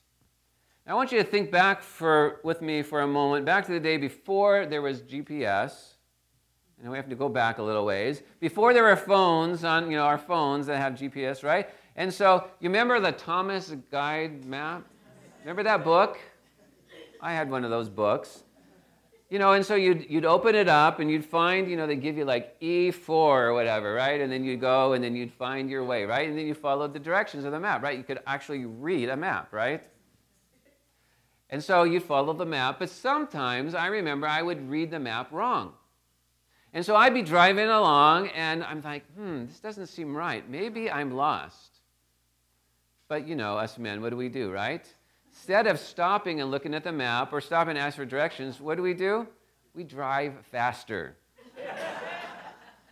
I 0.88 0.94
want 0.94 1.12
you 1.12 1.20
to 1.20 1.24
think 1.24 1.52
back 1.52 1.84
for, 1.84 2.40
with 2.44 2.62
me 2.62 2.82
for 2.82 3.02
a 3.02 3.08
moment, 3.08 3.46
back 3.46 3.66
to 3.68 3.72
the 3.72 3.80
day 3.80 3.98
before 3.98 4.66
there 4.66 4.82
was 4.82 5.02
GPS. 5.02 5.94
And 6.82 6.90
we 6.90 6.98
have 6.98 7.10
to 7.10 7.16
go 7.16 7.28
back 7.28 7.58
a 7.58 7.64
little 7.64 7.86
ways. 7.86 8.24
Before 8.40 8.74
there 8.74 8.84
were 8.84 8.96
phones 8.96 9.64
on, 9.64 9.92
you 9.92 9.98
know, 9.98 10.04
our 10.04 10.18
phones 10.18 10.66
that 10.68 10.78
have 10.78 10.94
GPS, 10.94 11.44
right? 11.44 11.70
And 11.96 12.14
so 12.14 12.46
you 12.60 12.70
remember 12.70 13.00
the 13.00 13.12
Thomas 13.12 13.74
Guide 13.92 14.46
map? 14.46 14.86
Remember 15.42 15.64
that 15.64 15.84
book? 15.84 16.18
I 17.22 17.34
had 17.34 17.52
one 17.52 17.66
of 17.66 17.70
those 17.70 17.90
books. 17.90 18.44
You 19.30 19.38
know, 19.38 19.54
and 19.54 19.64
so 19.64 19.76
you'd, 19.76 20.10
you'd 20.10 20.26
open 20.26 20.56
it 20.56 20.68
up 20.68 21.00
and 21.00 21.12
you'd 21.12 21.26
find, 21.26 21.70
you 21.70 21.76
know, 21.76 21.86
they 21.86 21.98
give 21.98 22.18
you 22.18 22.26
like 22.26 22.60
E4 22.62 23.10
or 23.10 23.54
whatever, 23.54 23.94
right? 23.94 24.20
And 24.22 24.32
then 24.32 24.44
you'd 24.44 24.62
go 24.62 24.94
and 24.94 25.04
then 25.04 25.16
you'd 25.16 25.32
find 25.32 25.70
your 25.70 25.84
way, 25.84 26.06
right? 26.06 26.28
And 26.28 26.36
then 26.36 26.48
you 26.48 26.56
followed 26.56 26.94
the 26.94 27.00
directions 27.00 27.46
of 27.46 27.52
the 27.52 27.60
map, 27.60 27.84
right? 27.84 27.96
You 27.96 28.04
could 28.04 28.22
actually 28.26 28.66
read 28.66 29.10
a 29.10 29.16
map, 29.16 29.54
right? 29.54 29.84
And 31.50 31.64
so 31.64 31.84
you 31.84 32.00
follow 32.00 32.34
the 32.34 32.46
map, 32.46 32.78
but 32.80 32.90
sometimes 32.90 33.74
I 33.74 33.88
remember 33.88 34.28
I 34.28 34.42
would 34.42 34.70
read 34.70 34.92
the 34.92 35.00
map 35.00 35.32
wrong. 35.32 35.74
And 36.74 36.86
so 36.86 36.96
I'd 36.96 37.14
be 37.14 37.24
driving 37.24 37.68
along 37.68 38.28
and 38.30 38.64
I'm 38.64 38.82
like, 38.82 39.04
hmm, 39.16 39.46
this 39.48 39.60
doesn't 39.60 39.88
seem 39.88 40.16
right. 40.16 40.48
Maybe 40.48 40.92
I'm 40.92 41.16
lost. 41.16 41.80
But 43.08 43.28
you 43.28 43.36
know, 43.36 43.58
us 43.58 43.80
men, 43.80 44.02
what 44.02 44.12
do 44.12 44.18
we 44.18 44.30
do, 44.30 44.52
right? 44.52 44.86
Instead 45.32 45.66
of 45.66 45.80
stopping 45.80 46.42
and 46.42 46.52
looking 46.52 46.76
at 46.76 46.84
the 46.84 46.92
map 46.92 47.34
or 47.34 47.42
stopping 47.42 47.72
and 47.72 47.80
asking 47.80 48.06
for 48.06 48.10
directions, 48.10 48.62
what 48.62 48.76
do 48.76 48.84
we 48.84 48.94
do? 48.94 49.28
We 49.74 49.84
drive 49.84 50.34
faster. 50.52 51.16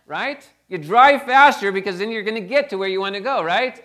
right? 0.06 0.48
You 0.68 0.78
drive 0.78 1.22
faster 1.22 1.70
because 1.70 1.98
then 1.98 2.10
you're 2.10 2.22
going 2.22 2.42
to 2.42 2.48
get 2.48 2.70
to 2.70 2.78
where 2.78 2.88
you 2.88 3.00
want 3.00 3.14
to 3.14 3.20
go, 3.20 3.42
right? 3.42 3.84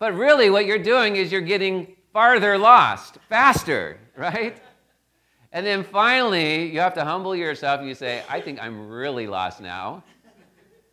But 0.00 0.14
really, 0.14 0.50
what 0.50 0.66
you're 0.66 0.82
doing 0.82 1.16
is 1.16 1.30
you're 1.30 1.40
getting 1.40 1.94
farther 2.12 2.56
lost 2.58 3.18
faster, 3.28 3.98
right? 4.18 4.60
And 5.52 5.64
then 5.64 5.82
finally, 5.82 6.66
you 6.66 6.80
have 6.80 6.94
to 6.94 7.04
humble 7.04 7.34
yourself 7.34 7.80
and 7.80 7.88
you 7.88 7.94
say, 7.94 8.22
I 8.28 8.40
think 8.40 8.60
I'm 8.60 8.88
really 8.88 9.26
lost 9.26 9.60
now. 9.60 10.04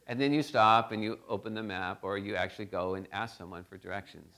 And 0.08 0.22
then 0.22 0.32
you 0.32 0.44
stop 0.44 0.92
and 0.92 1.04
you 1.04 1.20
open 1.28 1.56
the 1.56 1.64
map 1.64 2.00
or 2.04 2.18
you 2.18 2.36
actually 2.36 2.66
go 2.66 2.94
and 2.94 3.08
ask 3.12 3.38
someone 3.38 3.66
for 3.68 3.78
directions. 3.78 4.34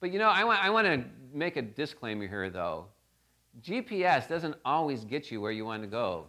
But 0.00 0.12
you 0.12 0.20
know, 0.20 0.28
I 0.28 0.44
want, 0.44 0.64
I 0.64 0.70
want 0.70 0.86
to 0.86 1.04
make 1.34 1.56
a 1.56 1.62
disclaimer 1.62 2.28
here 2.28 2.48
though. 2.48 2.86
GPS 3.60 4.28
doesn't 4.28 4.54
always 4.64 5.04
get 5.04 5.32
you 5.32 5.40
where 5.40 5.50
you 5.50 5.64
want 5.64 5.82
to 5.82 5.88
go. 5.88 6.26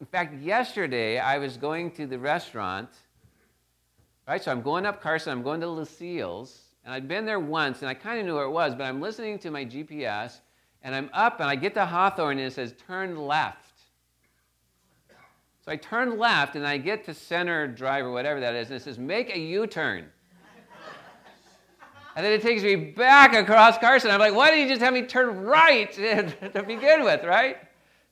In 0.00 0.06
fact, 0.06 0.42
yesterday 0.42 1.18
I 1.20 1.38
was 1.38 1.56
going 1.56 1.92
to 1.92 2.06
the 2.06 2.18
restaurant, 2.18 2.88
right? 4.26 4.42
So 4.42 4.50
I'm 4.50 4.62
going 4.62 4.84
up 4.84 5.00
Carson, 5.00 5.30
I'm 5.30 5.44
going 5.44 5.60
to 5.60 5.68
Lucille's, 5.68 6.69
and 6.84 6.94
I'd 6.94 7.08
been 7.08 7.24
there 7.24 7.40
once 7.40 7.80
and 7.80 7.88
I 7.88 7.94
kind 7.94 8.20
of 8.20 8.26
knew 8.26 8.34
where 8.34 8.44
it 8.44 8.50
was, 8.50 8.74
but 8.74 8.84
I'm 8.84 9.00
listening 9.00 9.38
to 9.40 9.50
my 9.50 9.64
GPS 9.64 10.40
and 10.82 10.94
I'm 10.94 11.10
up 11.12 11.40
and 11.40 11.48
I 11.48 11.56
get 11.56 11.74
to 11.74 11.84
Hawthorne 11.84 12.38
and 12.38 12.46
it 12.46 12.52
says 12.52 12.74
turn 12.86 13.16
left. 13.16 13.66
So 15.64 15.72
I 15.72 15.76
turn 15.76 16.18
left 16.18 16.56
and 16.56 16.66
I 16.66 16.78
get 16.78 17.04
to 17.04 17.14
center 17.14 17.68
drive 17.68 18.06
or 18.06 18.12
whatever 18.12 18.40
that 18.40 18.54
is, 18.54 18.68
and 18.68 18.76
it 18.76 18.82
says 18.82 18.98
make 18.98 19.34
a 19.34 19.38
U 19.38 19.66
turn. 19.66 20.06
And 22.16 22.26
then 22.26 22.32
it 22.32 22.42
takes 22.42 22.62
me 22.62 22.74
back 22.74 23.34
across 23.34 23.78
Carson. 23.78 24.10
I'm 24.10 24.18
like, 24.18 24.34
why 24.34 24.50
didn't 24.50 24.64
you 24.64 24.68
just 24.68 24.82
have 24.82 24.92
me 24.92 25.02
turn 25.02 25.40
right 25.42 25.92
to 25.92 26.64
begin 26.66 27.04
with, 27.04 27.24
right? 27.24 27.58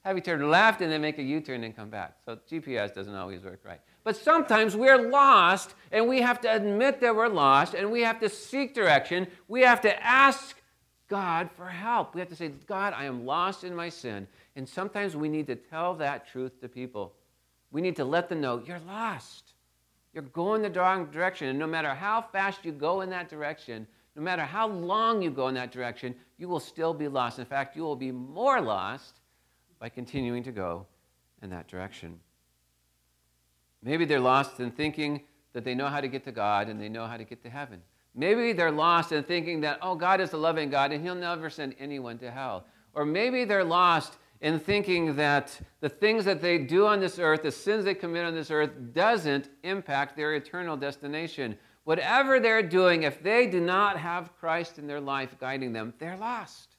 Have 0.05 0.15
me 0.15 0.23
turn 0.23 0.49
left 0.49 0.81
and 0.83 0.93
then 0.93 1.01
make 1.01 1.19
a 1.19 1.23
U 1.23 1.41
turn 1.41 1.65
and 1.65 1.75
come 1.75 1.91
back. 1.91 2.17
So 2.25 2.39
GPS 2.51 2.95
doesn't 2.95 3.15
always 3.15 3.43
work 3.43 3.61
right. 3.65 3.81
But 4.05 4.17
sometimes 4.17 4.77
we're 4.77 5.11
lost 5.11 5.75
and 5.93 6.09
we 6.09 6.21
have 6.21 6.41
to 6.43 6.55
admit 6.55 7.01
that 7.01 7.15
we're 7.15 7.29
lost 7.29 7.75
and 7.75 7.91
we 7.91 8.03
have 8.03 8.21
to 8.21 8.29
seek 8.29 8.75
direction. 8.75 9.27
We 9.49 9.63
have 9.63 9.81
to 9.83 10.03
ask 10.05 10.57
God 11.09 11.51
for 11.57 11.67
help. 11.67 12.15
We 12.15 12.21
have 12.21 12.29
to 12.29 12.37
say, 12.37 12.49
God, 12.67 12.93
I 12.95 13.05
am 13.05 13.27
lost 13.27 13.65
in 13.65 13.75
my 13.75 13.89
sin. 13.89 14.27
And 14.57 14.69
sometimes 14.69 15.17
we 15.17 15.29
need 15.29 15.47
to 15.47 15.57
tell 15.57 15.95
that 15.97 16.27
truth 16.27 16.61
to 16.61 16.69
people. 16.69 17.15
We 17.71 17.81
need 17.81 17.97
to 17.97 18.05
let 18.05 18.29
them 18.29 18.41
know 18.41 18.63
you're 18.65 18.81
lost. 18.87 19.53
You're 20.13 20.23
going 20.23 20.63
the 20.63 20.71
wrong 20.71 21.07
direction. 21.11 21.49
And 21.49 21.59
no 21.59 21.67
matter 21.67 21.95
how 21.95 22.23
fast 22.23 22.65
you 22.65 22.73
go 22.73 23.03
in 23.03 23.11
that 23.11 23.29
direction, 23.29 23.87
no 24.17 24.23
matter 24.23 24.43
how 24.43 24.69
long 24.69 25.23
you 25.23 25.31
go 25.31 25.49
in 25.49 25.55
that 25.55 25.71
direction, 25.71 26.15
you 26.39 26.49
will 26.49 26.61
still 26.61 26.93
be 26.93 27.09
lost. 27.09 27.39
In 27.39 27.45
fact, 27.45 27.77
you 27.77 27.83
will 27.83 27.97
be 27.97 28.11
more 28.11 28.61
lost 28.61 29.21
by 29.79 29.89
continuing 29.89 30.43
to 30.43 30.53
go 30.53 30.87
in 31.43 31.51
that 31.51 31.69
direction. 31.69 32.19
Maybe 33.83 34.05
they're 34.05 34.21
lost 34.21 34.61
in 34.61 34.71
thinking 34.71 35.23
that 35.53 35.65
they 35.65 35.75
know 35.75 35.87
how 35.87 36.01
to 36.01 36.09
get 36.09 36.25
to 36.25 36.33
God 36.33 36.69
and 36.69 36.81
they 36.81 36.89
know 36.89 37.07
how 37.07 37.17
to 37.17 37.25
get 37.25 37.43
to 37.43 37.51
heaven. 37.51 37.83
Maybe 38.15 38.53
they're 38.53 38.71
lost 38.71 39.13
in 39.13 39.23
thinking 39.23 39.61
that, 39.61 39.79
oh, 39.81 39.95
God 39.95 40.21
is 40.21 40.33
a 40.33 40.37
loving 40.37 40.71
God 40.71 40.93
and 40.93 41.03
He'll 41.03 41.15
never 41.15 41.49
send 41.51 41.75
anyone 41.79 42.19
to 42.19 42.31
hell. 42.31 42.65
Or 42.95 43.05
maybe 43.05 43.45
they're 43.45 43.65
lost 43.65 44.19
in 44.41 44.59
thinking 44.59 45.17
that 45.17 45.59
the 45.81 45.89
things 45.89 46.25
that 46.25 46.41
they 46.41 46.59
do 46.59 46.87
on 46.87 47.01
this 47.01 47.19
earth, 47.19 47.43
the 47.43 47.51
sins 47.51 47.85
they 47.85 47.95
commit 47.95 48.25
on 48.25 48.35
this 48.35 48.51
earth, 48.51 48.71
doesn't 48.93 49.51
impact 49.63 50.17
their 50.17 50.35
eternal 50.35 50.77
destination. 50.77 51.57
Whatever 51.85 52.39
they're 52.39 52.63
doing, 52.63 53.05
if 53.05 53.23
they 53.23 53.47
do 53.47 53.61
not 53.61 53.97
have 53.97 54.37
Christ 54.39 54.79
in 54.79 54.87
their 54.87 55.01
life 55.01 55.37
guiding 55.41 55.73
them, 55.73 55.95
they're 55.99 56.17
lost. 56.17 56.77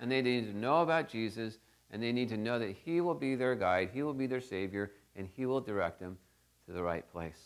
And 0.00 0.10
they 0.10 0.22
need 0.22 0.46
to 0.46 0.56
know 0.56 0.82
about 0.82 1.08
Jesus, 1.08 1.58
and 1.90 2.02
they 2.02 2.12
need 2.12 2.28
to 2.28 2.36
know 2.36 2.58
that 2.58 2.76
He 2.84 3.00
will 3.00 3.14
be 3.14 3.34
their 3.34 3.54
guide, 3.54 3.90
He 3.92 4.02
will 4.02 4.14
be 4.14 4.26
their 4.26 4.40
Savior, 4.40 4.92
and 5.20 5.28
He 5.36 5.46
will 5.46 5.60
direct 5.60 6.00
them 6.00 6.18
to 6.66 6.72
the 6.72 6.82
right 6.82 7.08
place. 7.12 7.40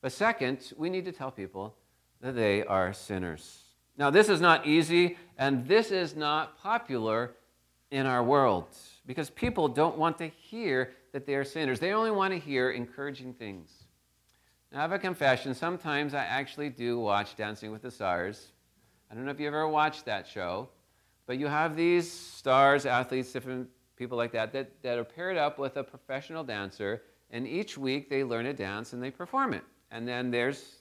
But 0.00 0.10
second, 0.12 0.72
we 0.76 0.90
need 0.90 1.04
to 1.04 1.12
tell 1.12 1.30
people 1.30 1.76
that 2.20 2.34
they 2.34 2.64
are 2.64 2.92
sinners. 2.92 3.62
Now, 3.96 4.10
this 4.10 4.28
is 4.28 4.40
not 4.40 4.66
easy, 4.66 5.18
and 5.36 5.68
this 5.68 5.90
is 5.90 6.16
not 6.16 6.58
popular 6.58 7.32
in 7.90 8.06
our 8.06 8.24
world 8.24 8.68
because 9.06 9.28
people 9.28 9.68
don't 9.68 9.98
want 9.98 10.16
to 10.18 10.28
hear 10.28 10.92
that 11.12 11.26
they 11.26 11.34
are 11.34 11.44
sinners. 11.44 11.78
They 11.78 11.92
only 11.92 12.10
want 12.10 12.32
to 12.32 12.38
hear 12.38 12.70
encouraging 12.70 13.34
things. 13.34 13.70
Now, 14.72 14.78
I 14.78 14.82
have 14.82 14.92
a 14.92 14.98
confession. 14.98 15.54
Sometimes 15.54 16.14
I 16.14 16.24
actually 16.24 16.70
do 16.70 16.98
watch 16.98 17.36
Dancing 17.36 17.70
with 17.70 17.82
the 17.82 17.90
Stars. 17.90 18.52
I 19.10 19.14
don't 19.14 19.24
know 19.24 19.32
if 19.32 19.40
you 19.40 19.48
ever 19.48 19.68
watched 19.68 20.06
that 20.06 20.26
show, 20.26 20.68
but 21.26 21.36
you 21.36 21.48
have 21.48 21.76
these 21.76 22.10
stars, 22.10 22.86
athletes, 22.86 23.32
different 23.32 23.68
people 24.00 24.16
like 24.16 24.32
that, 24.32 24.50
that, 24.50 24.82
that 24.82 24.96
are 24.96 25.04
paired 25.04 25.36
up 25.36 25.58
with 25.58 25.76
a 25.76 25.84
professional 25.84 26.42
dancer, 26.42 27.02
and 27.30 27.46
each 27.46 27.76
week 27.76 28.08
they 28.08 28.24
learn 28.24 28.46
a 28.46 28.54
dance 28.54 28.94
and 28.94 29.02
they 29.02 29.10
perform 29.10 29.52
it. 29.52 29.62
And 29.90 30.08
then 30.08 30.30
there's 30.30 30.76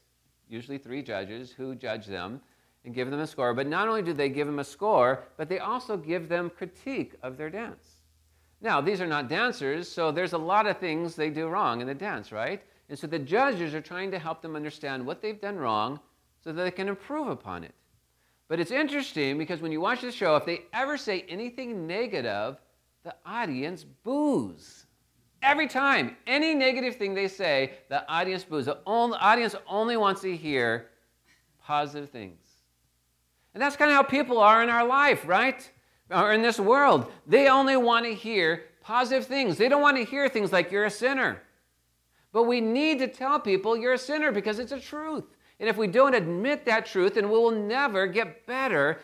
usually 0.47 0.77
three 0.77 1.03
judges 1.03 1.51
who 1.51 1.75
judge 1.75 2.05
them 2.05 2.39
and 2.85 2.95
give 2.95 3.11
them 3.11 3.19
a 3.19 3.27
score. 3.27 3.53
But 3.53 3.67
not 3.67 3.89
only 3.89 4.01
do 4.01 4.13
they 4.13 4.29
give 4.29 4.47
them 4.47 4.59
a 4.59 4.63
score, 4.63 5.25
but 5.35 5.49
they 5.49 5.59
also 5.59 5.97
give 5.97 6.29
them 6.29 6.49
critique 6.49 7.15
of 7.21 7.35
their 7.35 7.49
dance. 7.49 7.83
Now, 8.61 8.79
these 8.79 9.01
are 9.01 9.07
not 9.07 9.27
dancers, 9.27 9.89
so 9.89 10.13
there's 10.13 10.33
a 10.33 10.38
lot 10.38 10.65
of 10.65 10.77
things 10.77 11.13
they 11.13 11.29
do 11.29 11.49
wrong 11.49 11.81
in 11.81 11.88
the 11.88 11.93
dance, 11.93 12.31
right? 12.31 12.63
And 12.88 12.97
so 12.97 13.05
the 13.05 13.19
judges 13.19 13.73
are 13.73 13.81
trying 13.81 14.11
to 14.11 14.19
help 14.19 14.41
them 14.41 14.55
understand 14.55 15.05
what 15.05 15.21
they've 15.21 15.41
done 15.41 15.57
wrong 15.57 15.99
so 16.41 16.53
that 16.53 16.63
they 16.63 16.71
can 16.71 16.88
improve 16.88 17.27
upon 17.27 17.65
it. 17.65 17.75
But 18.47 18.61
it's 18.61 18.71
interesting 18.71 19.38
because 19.38 19.59
when 19.59 19.73
you 19.73 19.81
watch 19.81 19.99
the 20.01 20.11
show, 20.11 20.38
if 20.38 20.45
they 20.45 20.61
ever 20.71 20.97
say 20.97 21.25
anything 21.27 21.85
negative, 21.85 22.55
the 23.03 23.15
audience 23.25 23.83
boos. 23.83 24.85
Every 25.41 25.67
time, 25.67 26.17
any 26.27 26.53
negative 26.53 26.97
thing 26.97 27.13
they 27.13 27.27
say, 27.27 27.73
the 27.89 28.09
audience 28.11 28.43
boos. 28.43 28.65
The 28.65 28.79
audience 28.85 29.55
only 29.67 29.95
wants 29.95 30.21
to 30.21 30.35
hear 30.35 30.87
positive 31.63 32.09
things. 32.09 32.39
And 33.53 33.63
that's 33.63 33.75
kind 33.75 33.89
of 33.89 33.95
how 33.95 34.03
people 34.03 34.37
are 34.37 34.61
in 34.61 34.69
our 34.69 34.85
life, 34.85 35.27
right? 35.27 35.69
Or 36.11 36.33
in 36.33 36.41
this 36.41 36.59
world. 36.59 37.11
They 37.25 37.47
only 37.47 37.77
want 37.77 38.05
to 38.05 38.13
hear 38.13 38.65
positive 38.81 39.25
things. 39.25 39.57
They 39.57 39.69
don't 39.69 39.81
want 39.81 39.97
to 39.97 40.03
hear 40.03 40.27
things 40.27 40.51
like 40.51 40.71
you're 40.71 40.85
a 40.85 40.91
sinner. 40.91 41.41
But 42.31 42.43
we 42.43 42.61
need 42.61 42.99
to 42.99 43.07
tell 43.07 43.39
people 43.39 43.77
you're 43.77 43.93
a 43.93 43.97
sinner 43.97 44.31
because 44.31 44.59
it's 44.59 44.71
a 44.71 44.79
truth. 44.79 45.25
And 45.59 45.67
if 45.67 45.77
we 45.77 45.87
don't 45.87 46.13
admit 46.13 46.65
that 46.65 46.85
truth, 46.85 47.15
then 47.15 47.29
we 47.29 47.37
will 47.37 47.51
never 47.51 48.07
get 48.07 48.45
better 48.45 48.99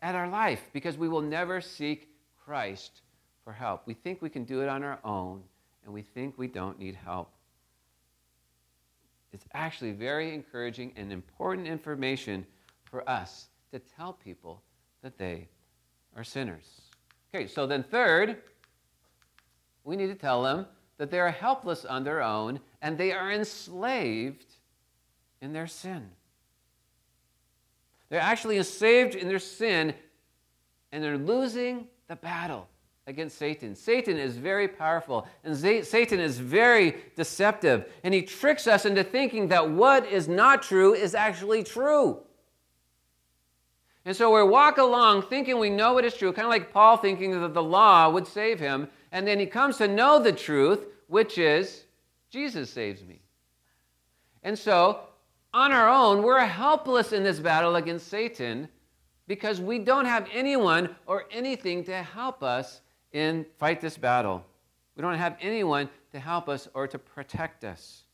at 0.00 0.14
our 0.14 0.28
life 0.28 0.68
because 0.72 0.98
we 0.98 1.08
will 1.08 1.22
never 1.22 1.60
seek 1.60 2.08
Christ 2.46 3.00
for 3.44 3.52
help. 3.52 3.82
We 3.86 3.94
think 3.94 4.22
we 4.22 4.30
can 4.30 4.44
do 4.44 4.62
it 4.62 4.68
on 4.68 4.84
our 4.84 5.00
own, 5.04 5.42
and 5.84 5.92
we 5.92 6.02
think 6.02 6.38
we 6.38 6.46
don't 6.46 6.78
need 6.78 6.94
help. 6.94 7.32
It's 9.32 9.44
actually 9.52 9.92
very 9.92 10.32
encouraging 10.32 10.92
and 10.96 11.12
important 11.12 11.66
information 11.66 12.46
for 12.84 13.08
us 13.08 13.48
to 13.72 13.80
tell 13.80 14.12
people 14.12 14.62
that 15.02 15.18
they 15.18 15.48
are 16.16 16.24
sinners. 16.24 16.80
Okay, 17.34 17.46
so 17.46 17.66
then, 17.66 17.82
third, 17.82 18.38
we 19.84 19.96
need 19.96 20.06
to 20.06 20.14
tell 20.14 20.42
them 20.42 20.66
that 20.98 21.10
they 21.10 21.20
are 21.20 21.30
helpless 21.30 21.84
on 21.84 22.04
their 22.04 22.22
own 22.22 22.60
and 22.80 22.96
they 22.96 23.12
are 23.12 23.30
enslaved 23.30 24.46
in 25.42 25.52
their 25.52 25.66
sin. 25.66 26.08
They're 28.08 28.20
actually 28.20 28.56
enslaved 28.56 29.14
in 29.14 29.28
their 29.28 29.38
sin 29.38 29.94
and 30.92 31.02
they're 31.02 31.18
losing 31.18 31.88
the 32.08 32.16
battle 32.16 32.68
against 33.06 33.38
Satan. 33.38 33.74
Satan 33.74 34.16
is 34.16 34.36
very 34.36 34.66
powerful 34.66 35.26
and 35.44 35.56
Satan 35.56 36.18
is 36.18 36.38
very 36.38 36.96
deceptive 37.14 37.86
and 38.02 38.12
he 38.12 38.22
tricks 38.22 38.66
us 38.66 38.84
into 38.84 39.04
thinking 39.04 39.48
that 39.48 39.70
what 39.70 40.06
is 40.06 40.28
not 40.28 40.62
true 40.62 40.94
is 40.94 41.14
actually 41.14 41.62
true. 41.62 42.20
And 44.04 44.16
so 44.16 44.32
we 44.32 44.48
walk 44.48 44.78
along 44.78 45.22
thinking 45.22 45.58
we 45.58 45.68
know 45.68 45.94
what 45.94 46.04
is 46.04 46.14
true, 46.14 46.32
kind 46.32 46.46
of 46.46 46.50
like 46.50 46.72
Paul 46.72 46.96
thinking 46.96 47.40
that 47.40 47.54
the 47.54 47.62
law 47.62 48.08
would 48.08 48.26
save 48.26 48.60
him. 48.60 48.88
And 49.10 49.26
then 49.26 49.40
he 49.40 49.46
comes 49.46 49.78
to 49.78 49.88
know 49.88 50.20
the 50.20 50.32
truth, 50.32 50.86
which 51.08 51.38
is 51.38 51.84
Jesus 52.30 52.70
saves 52.70 53.02
me. 53.02 53.20
And 54.44 54.56
so, 54.56 55.00
on 55.52 55.72
our 55.72 55.88
own, 55.88 56.22
we're 56.22 56.38
helpless 56.38 57.12
in 57.12 57.24
this 57.24 57.40
battle 57.40 57.74
against 57.74 58.06
Satan 58.06 58.68
because 59.26 59.60
we 59.60 59.78
don't 59.78 60.04
have 60.04 60.28
anyone 60.32 60.94
or 61.06 61.24
anything 61.30 61.84
to 61.84 62.02
help 62.02 62.42
us 62.42 62.80
in 63.12 63.46
fight 63.58 63.80
this 63.80 63.96
battle. 63.96 64.44
We 64.96 65.02
don't 65.02 65.14
have 65.14 65.36
anyone 65.40 65.88
to 66.12 66.18
help 66.18 66.48
us 66.48 66.68
or 66.74 66.86
to 66.88 66.98
protect 66.98 67.64
us. 67.64 68.04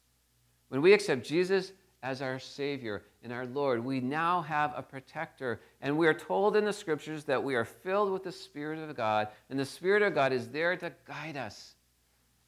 When 0.69 0.83
we 0.83 0.92
accept 0.92 1.25
Jesus 1.26 1.73
as 2.02 2.21
our 2.21 2.38
Savior 2.38 3.02
and 3.23 3.33
our 3.33 3.47
Lord. 3.47 3.85
We 3.85 4.00
now 4.00 4.42
have 4.42 4.73
a 4.76 4.83
protector. 4.83 5.61
And 5.81 5.97
we 5.97 6.07
are 6.07 6.14
told 6.14 6.57
in 6.57 6.64
the 6.64 6.73
scriptures 6.73 7.25
that 7.25 7.42
we 7.42 7.54
are 7.54 7.64
filled 7.64 8.11
with 8.11 8.25
the 8.25 8.33
Spirit 8.33 8.78
of 8.78 8.97
God, 8.97 9.28
and 9.50 9.59
the 9.59 9.64
Spirit 9.64 10.02
of 10.02 10.14
God 10.14 10.33
is 10.33 10.49
there 10.49 10.76
to 10.76 10.92
guide 11.07 11.37
us. 11.37 11.75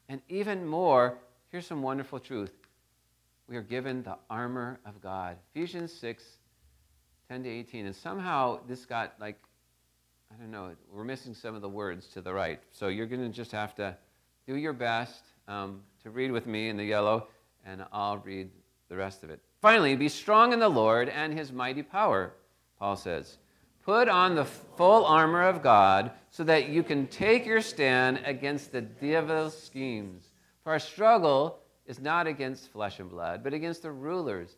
And 0.09 0.21
even 0.27 0.65
more, 0.65 1.17
here's 1.51 1.65
some 1.65 1.81
wonderful 1.81 2.19
truth 2.19 2.51
we 3.47 3.55
are 3.55 3.61
given 3.61 4.01
the 4.03 4.17
armor 4.29 4.79
of 4.85 5.01
God. 5.01 5.37
Ephesians 5.53 5.93
6, 5.93 6.23
10 7.29 7.43
to 7.43 7.49
18. 7.49 7.85
And 7.85 7.95
somehow 7.95 8.59
this 8.67 8.85
got 8.85 9.13
like, 9.19 9.39
I 10.31 10.39
don't 10.39 10.51
know, 10.51 10.71
we're 10.91 11.03
missing 11.03 11.33
some 11.33 11.55
of 11.55 11.61
the 11.61 11.69
words 11.69 12.07
to 12.07 12.21
the 12.21 12.33
right. 12.33 12.59
So 12.71 12.87
you're 12.87 13.05
going 13.05 13.21
to 13.21 13.29
just 13.29 13.51
have 13.51 13.75
to 13.75 13.95
do 14.47 14.55
your 14.55 14.73
best 14.73 15.23
um, 15.47 15.81
to 16.03 16.09
read 16.09 16.31
with 16.31 16.45
me 16.45 16.69
in 16.69 16.77
the 16.77 16.83
yellow, 16.83 17.27
and 17.65 17.83
I'll 17.91 18.17
read 18.17 18.49
the 18.89 18.95
rest 18.95 19.23
of 19.23 19.29
it. 19.29 19.39
Finally, 19.61 19.95
be 19.95 20.09
strong 20.09 20.53
in 20.53 20.59
the 20.59 20.69
Lord 20.69 21.09
and 21.09 21.33
his 21.33 21.51
mighty 21.51 21.81
power, 21.81 22.33
Paul 22.77 22.95
says. 22.95 23.37
Put 23.83 24.09
on 24.09 24.35
the 24.35 24.45
full 24.45 25.05
armor 25.05 25.43
of 25.43 25.61
God 25.61 26.11
so 26.31 26.43
that 26.43 26.69
you 26.69 26.83
can 26.83 27.07
take 27.07 27.45
your 27.45 27.61
stand 27.61 28.19
against 28.25 28.71
the 28.71 28.81
devil's 28.81 29.59
schemes. 29.59 30.29
For 30.63 30.71
our 30.71 30.79
struggle 30.79 31.59
is 31.85 31.99
not 31.99 32.25
against 32.25 32.71
flesh 32.71 32.99
and 32.99 33.09
blood, 33.09 33.43
but 33.43 33.53
against 33.53 33.83
the 33.83 33.91
rulers, 33.91 34.57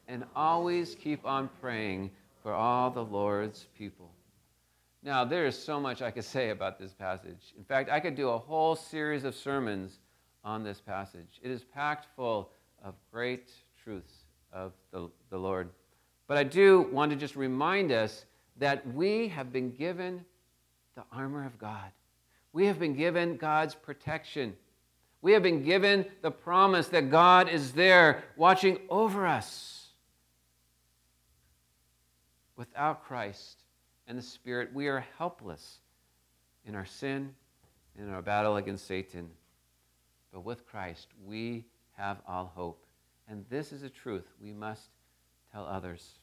and 0.11 0.25
always 0.35 0.93
keep 0.93 1.25
on 1.25 1.49
praying 1.61 2.11
for 2.43 2.53
all 2.53 2.91
the 2.91 3.03
Lord's 3.03 3.67
people. 3.77 4.11
Now, 5.03 5.23
there 5.23 5.45
is 5.45 5.57
so 5.57 5.79
much 5.79 6.01
I 6.01 6.11
could 6.11 6.25
say 6.25 6.49
about 6.49 6.77
this 6.77 6.93
passage. 6.93 7.53
In 7.57 7.63
fact, 7.63 7.89
I 7.89 8.01
could 8.01 8.15
do 8.15 8.29
a 8.29 8.37
whole 8.37 8.75
series 8.75 9.23
of 9.23 9.33
sermons 9.33 9.99
on 10.43 10.63
this 10.63 10.81
passage. 10.81 11.39
It 11.41 11.49
is 11.49 11.63
packed 11.63 12.07
full 12.15 12.49
of 12.83 12.93
great 13.11 13.51
truths 13.81 14.13
of 14.51 14.73
the, 14.91 15.09
the 15.29 15.37
Lord. 15.37 15.69
But 16.27 16.37
I 16.37 16.43
do 16.43 16.89
want 16.91 17.11
to 17.11 17.17
just 17.17 17.37
remind 17.37 17.93
us 17.93 18.25
that 18.57 18.85
we 18.93 19.29
have 19.29 19.53
been 19.53 19.71
given 19.71 20.25
the 20.95 21.03
armor 21.13 21.45
of 21.45 21.57
God. 21.57 21.89
We 22.51 22.65
have 22.65 22.79
been 22.79 22.95
given 22.95 23.37
God's 23.37 23.75
protection. 23.75 24.57
We 25.21 25.31
have 25.31 25.41
been 25.41 25.63
given 25.63 26.05
the 26.21 26.31
promise 26.31 26.89
that 26.89 27.09
God 27.09 27.47
is 27.47 27.71
there 27.71 28.25
watching 28.35 28.77
over 28.89 29.25
us. 29.25 29.80
Without 32.61 33.03
Christ, 33.03 33.63
and 34.05 34.15
the 34.15 34.21
Spirit, 34.21 34.69
we 34.71 34.87
are 34.87 35.03
helpless 35.17 35.79
in 36.63 36.75
our 36.75 36.85
sin 36.85 37.33
and 37.97 38.07
in 38.07 38.13
our 38.13 38.21
battle 38.21 38.57
against 38.57 38.85
Satan. 38.85 39.31
But 40.31 40.41
with 40.41 40.67
Christ, 40.67 41.07
we 41.25 41.65
have 41.93 42.21
all 42.27 42.51
hope. 42.53 42.85
And 43.27 43.43
this 43.49 43.73
is 43.73 43.81
a 43.81 43.89
truth 43.89 44.27
we 44.39 44.53
must 44.53 44.89
tell 45.51 45.65
others. 45.65 46.19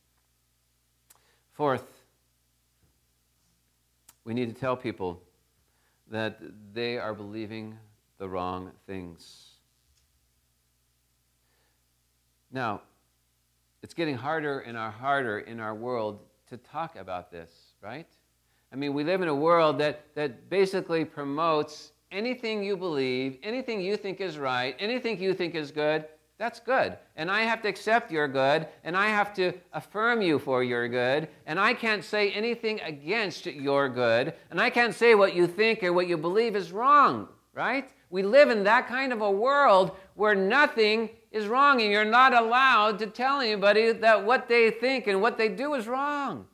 Fourth, 1.55 1.89
we 4.23 4.33
need 4.33 4.55
to 4.55 4.61
tell 4.61 4.77
people 4.77 5.21
that 6.09 6.39
they 6.73 6.99
are 6.99 7.15
believing 7.15 7.77
the 8.19 8.29
wrong 8.29 8.71
things. 8.87 9.55
Now, 12.53 12.83
it's 13.83 13.95
getting 13.95 14.17
harder 14.17 14.61
and 14.61 14.77
harder 14.77 15.41
in 15.41 15.59
our 15.59 15.75
world 15.75 16.21
to 16.49 16.57
talk 16.57 16.97
about 16.97 17.31
this 17.31 17.69
right? 17.81 18.07
I 18.73 18.77
mean, 18.77 18.93
we 18.93 19.05
live 19.05 19.23
in 19.23 19.29
a 19.29 19.35
world 19.35 19.79
that, 19.79 20.07
that 20.15 20.51
basically 20.51 21.05
promotes 21.05 21.93
anything 22.11 22.63
you 22.63 22.77
believe, 22.77 23.39
anything 23.43 23.81
you 23.81 23.97
think 23.97 24.21
is 24.21 24.39
right, 24.39 24.75
anything 24.79 25.21
you 25.21 25.35
think 25.35 25.55
is 25.55 25.71
good, 25.71 26.05
that's 26.39 26.61
good. 26.61 26.97
And 27.17 27.31
I 27.31 27.43
have 27.43 27.63
to 27.63 27.69
accept 27.69 28.13
your 28.13 28.29
good, 28.29 28.69
and 28.85 28.97
I 28.97 29.09
have 29.09 29.35
to 29.35 29.53
affirm 29.73 30.23
you 30.23 30.39
for 30.39 30.63
your 30.63 30.89
good, 30.89 31.29
and 31.47 31.59
I 31.59 31.75
can't 31.75 32.05
say 32.05 32.31
anything 32.31 32.81
against 32.81 33.47
your 33.47 33.89
good, 33.89 34.35
and 34.51 34.61
I 34.61 34.71
can't 34.71 34.95
say 34.95 35.15
what 35.15 35.35
you 35.35 35.47
think 35.47 35.83
or 35.83 35.93
what 35.93 36.07
you 36.07 36.17
believe 36.17 36.55
is 36.55 36.71
wrong, 36.71 37.29
right? 37.55 37.91
We 38.11 38.23
live 38.23 38.51
in 38.51 38.65
that 38.65 38.87
kind 38.87 39.13
of 39.13 39.21
a 39.21 39.31
world 39.31 39.97
where 40.15 40.35
nothing 40.35 41.11
is 41.31 41.47
wrong, 41.47 41.81
and 41.81 41.91
you're 41.91 42.05
not 42.05 42.35
allowed 42.35 42.99
to 43.01 43.07
tell 43.07 43.41
anybody 43.41 43.93
that 43.93 44.25
what 44.25 44.49
they 44.49 44.71
think 44.71 45.07
and 45.07 45.21
what 45.21 45.37
they 45.37 45.49
do 45.49 45.75
is 45.75 45.87
wrong. 45.87 46.47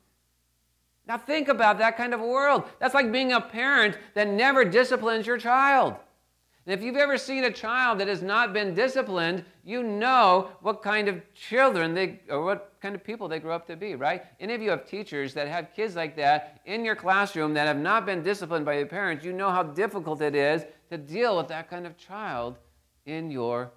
Now 1.07 1.17
think 1.17 1.47
about 1.47 1.77
that 1.77 1.97
kind 1.97 2.13
of 2.13 2.19
a 2.19 2.25
world. 2.25 2.63
That's 2.79 2.93
like 2.93 3.11
being 3.11 3.33
a 3.33 3.41
parent 3.41 3.97
that 4.15 4.27
never 4.27 4.65
disciplines 4.65 5.27
your 5.27 5.37
child. 5.37 5.95
And 6.65 6.73
if 6.73 6.83
you've 6.83 6.95
ever 6.95 7.15
seen 7.15 7.43
a 7.43 7.51
child 7.51 7.99
that 7.99 8.07
has 8.07 8.23
not 8.23 8.51
been 8.51 8.73
disciplined, 8.73 9.45
you 9.63 9.83
know 9.83 10.49
what 10.61 10.81
kind 10.81 11.07
of 11.07 11.21
children 11.35 11.93
they 11.93 12.21
or 12.27 12.43
what 12.43 12.73
kind 12.81 12.95
of 12.95 13.03
people 13.03 13.27
they 13.27 13.37
grow 13.37 13.53
up 13.53 13.67
to 13.67 13.75
be, 13.75 13.93
right? 13.93 14.23
Any 14.39 14.55
of 14.55 14.63
you 14.63 14.71
have 14.71 14.87
teachers 14.87 15.35
that 15.35 15.47
have 15.47 15.75
kids 15.75 15.95
like 15.95 16.15
that 16.15 16.61
in 16.65 16.83
your 16.83 16.95
classroom 16.95 17.53
that 17.53 17.67
have 17.67 17.77
not 17.77 18.07
been 18.07 18.23
disciplined 18.23 18.65
by 18.65 18.77
their 18.77 18.87
parents, 18.87 19.23
you 19.23 19.31
know 19.31 19.51
how 19.51 19.61
difficult 19.61 20.21
it 20.21 20.33
is 20.33 20.65
to 20.89 20.97
deal 20.97 21.37
with 21.37 21.47
that 21.49 21.69
kind 21.69 21.85
of 21.85 21.97
child 21.97 22.55
in 23.05 23.29
your 23.29 23.71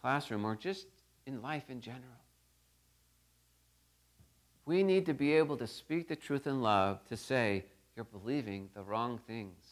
classroom 0.00 0.44
or 0.44 0.56
just 0.56 0.86
in 1.26 1.42
life 1.42 1.64
in 1.68 1.80
general. 1.80 2.04
We 4.64 4.82
need 4.82 5.06
to 5.06 5.14
be 5.14 5.32
able 5.34 5.56
to 5.56 5.66
speak 5.66 6.08
the 6.08 6.16
truth 6.16 6.46
in 6.46 6.60
love 6.60 7.04
to 7.08 7.16
say, 7.16 7.64
you're 7.96 8.04
believing 8.04 8.68
the 8.74 8.82
wrong 8.82 9.18
things. 9.26 9.64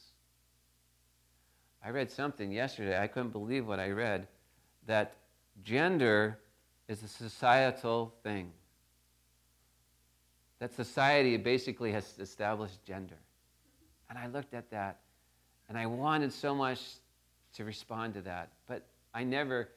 I 1.85 1.91
read 1.91 2.11
something 2.11 2.51
yesterday, 2.51 3.01
I 3.01 3.07
couldn't 3.07 3.31
believe 3.31 3.67
what 3.67 3.79
I 3.79 3.91
read, 3.91 4.27
that 4.87 5.15
gender 5.63 6.39
is 6.89 7.03
a 7.03 7.09
societal 7.09 8.15
thing. 8.23 8.53
That 10.59 10.75
society 10.75 11.37
basically 11.37 11.93
has 11.93 12.19
established 12.19 12.85
gender. 12.85 13.19
And 14.09 14.19
I 14.19 14.27
looked 14.29 14.55
at 14.55 14.71
that 14.71 15.01
and 15.69 15.77
I 15.77 15.87
wanted 15.87 16.33
so 16.33 16.55
much 16.55 16.81
to 17.55 17.65
respond 17.65 18.15
to 18.15 18.23
that, 18.23 18.51
but 18.67 18.87
I 19.15 19.25
never, 19.25 19.69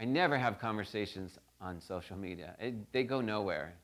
I 0.00 0.04
never 0.04 0.38
have 0.38 0.58
conversations 0.58 1.38
on 1.60 1.80
social 1.80 2.16
media. 2.16 2.54
It, 2.60 2.92
they 2.92 3.04
go 3.04 3.20
nowhere 3.20 3.74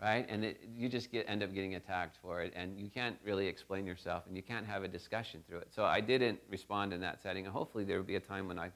right? 0.00 0.26
And 0.28 0.44
it, 0.44 0.60
you 0.76 0.88
just 0.88 1.10
get, 1.10 1.26
end 1.28 1.42
up 1.42 1.52
getting 1.52 1.74
attacked 1.74 2.16
for 2.22 2.40
it, 2.42 2.52
and 2.54 2.78
you 2.78 2.88
can't 2.88 3.16
really 3.24 3.46
explain 3.46 3.86
yourself, 3.86 4.24
and 4.26 4.36
you 4.36 4.42
can't 4.42 4.66
have 4.66 4.84
a 4.84 4.88
discussion 4.88 5.42
through 5.48 5.58
it. 5.58 5.68
So 5.74 5.84
I 5.84 6.00
didn't 6.00 6.38
respond 6.48 6.92
in 6.92 7.00
that 7.00 7.20
setting, 7.22 7.46
and 7.46 7.52
hopefully 7.52 7.84
there 7.84 7.96
will 7.96 8.04
be 8.04 8.16
a 8.16 8.20
time 8.20 8.46
when 8.46 8.58
I, 8.58 8.70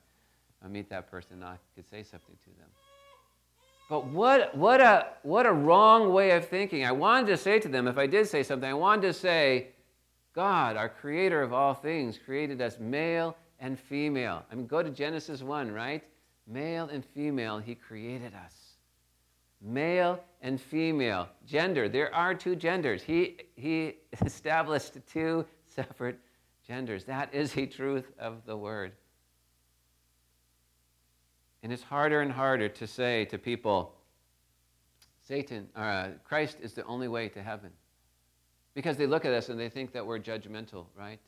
I 0.65 0.69
meet 0.69 0.91
that 0.91 1.11
person 1.11 1.35
and 1.35 1.45
I 1.45 1.57
could 1.75 1.89
say 1.89 2.03
something 2.03 2.37
to 2.45 2.51
them. 2.59 2.69
But 3.89 4.07
what, 4.07 4.57
what, 4.57 4.81
a, 4.81 5.09
what 5.23 5.47
a 5.47 5.53
wrong 5.53 6.13
way 6.13 6.31
of 6.31 6.49
thinking. 6.49 6.85
I 6.85 6.93
wanted 6.93 7.27
to 7.29 7.37
say 7.37 7.59
to 7.59 7.69
them, 7.69 7.87
if 7.87 7.99
I 7.99 8.07
did 8.07 8.27
say 8.27 8.43
something, 8.43 8.69
I 8.69 8.75
wanted 8.75 9.03
to 9.03 9.13
say, 9.13 9.69
God, 10.35 10.77
our 10.77 10.89
creator 10.89 11.43
of 11.43 11.53
all 11.53 11.75
things, 11.75 12.19
created 12.19 12.63
us 12.63 12.79
male 12.79 13.37
and 13.61 13.79
female. 13.79 14.45
I 14.51 14.55
mean, 14.55 14.67
go 14.67 14.83
to 14.83 14.89
Genesis 14.89 15.43
1, 15.43 15.71
right? 15.71 16.03
Male 16.47 16.89
and 16.93 17.05
female, 17.05 17.59
he 17.59 17.75
created 17.75 18.35
us 18.35 18.73
male 19.63 20.23
and 20.41 20.61
female. 20.61 21.29
Gender, 21.47 21.89
there 21.89 22.13
are 22.15 22.35
two 22.35 22.57
genders. 22.57 23.03
He, 23.03 23.39
he 23.55 23.97
established 24.25 24.99
two 25.11 25.45
separate 25.67 26.19
genders. 26.67 27.05
That 27.05 27.33
is 27.33 27.57
a 27.57 27.67
truth 27.67 28.11
of 28.19 28.45
the 28.45 28.57
word. 28.57 28.93
And 31.63 31.73
it's 31.73 31.83
harder 31.83 32.21
and 32.21 32.33
harder 32.33 32.69
to 32.69 32.87
say 32.87 33.25
to 33.27 33.39
people, 33.39 33.95
Satan, 35.27 35.69
uh, 35.77 36.09
Christ 36.25 36.59
is 36.61 36.73
the 36.73 36.85
only 36.87 37.07
way 37.07 37.29
to 37.29 37.43
heaven. 37.43 37.71
Because 38.75 38.97
they 38.97 39.07
look 39.07 39.25
at 39.25 39.33
us 39.33 39.49
and 39.49 39.61
they 39.61 39.69
think 39.69 39.93
that 39.93 40.05
we're 40.05 40.19
judgmental, 40.19 40.87
right? 40.99 41.21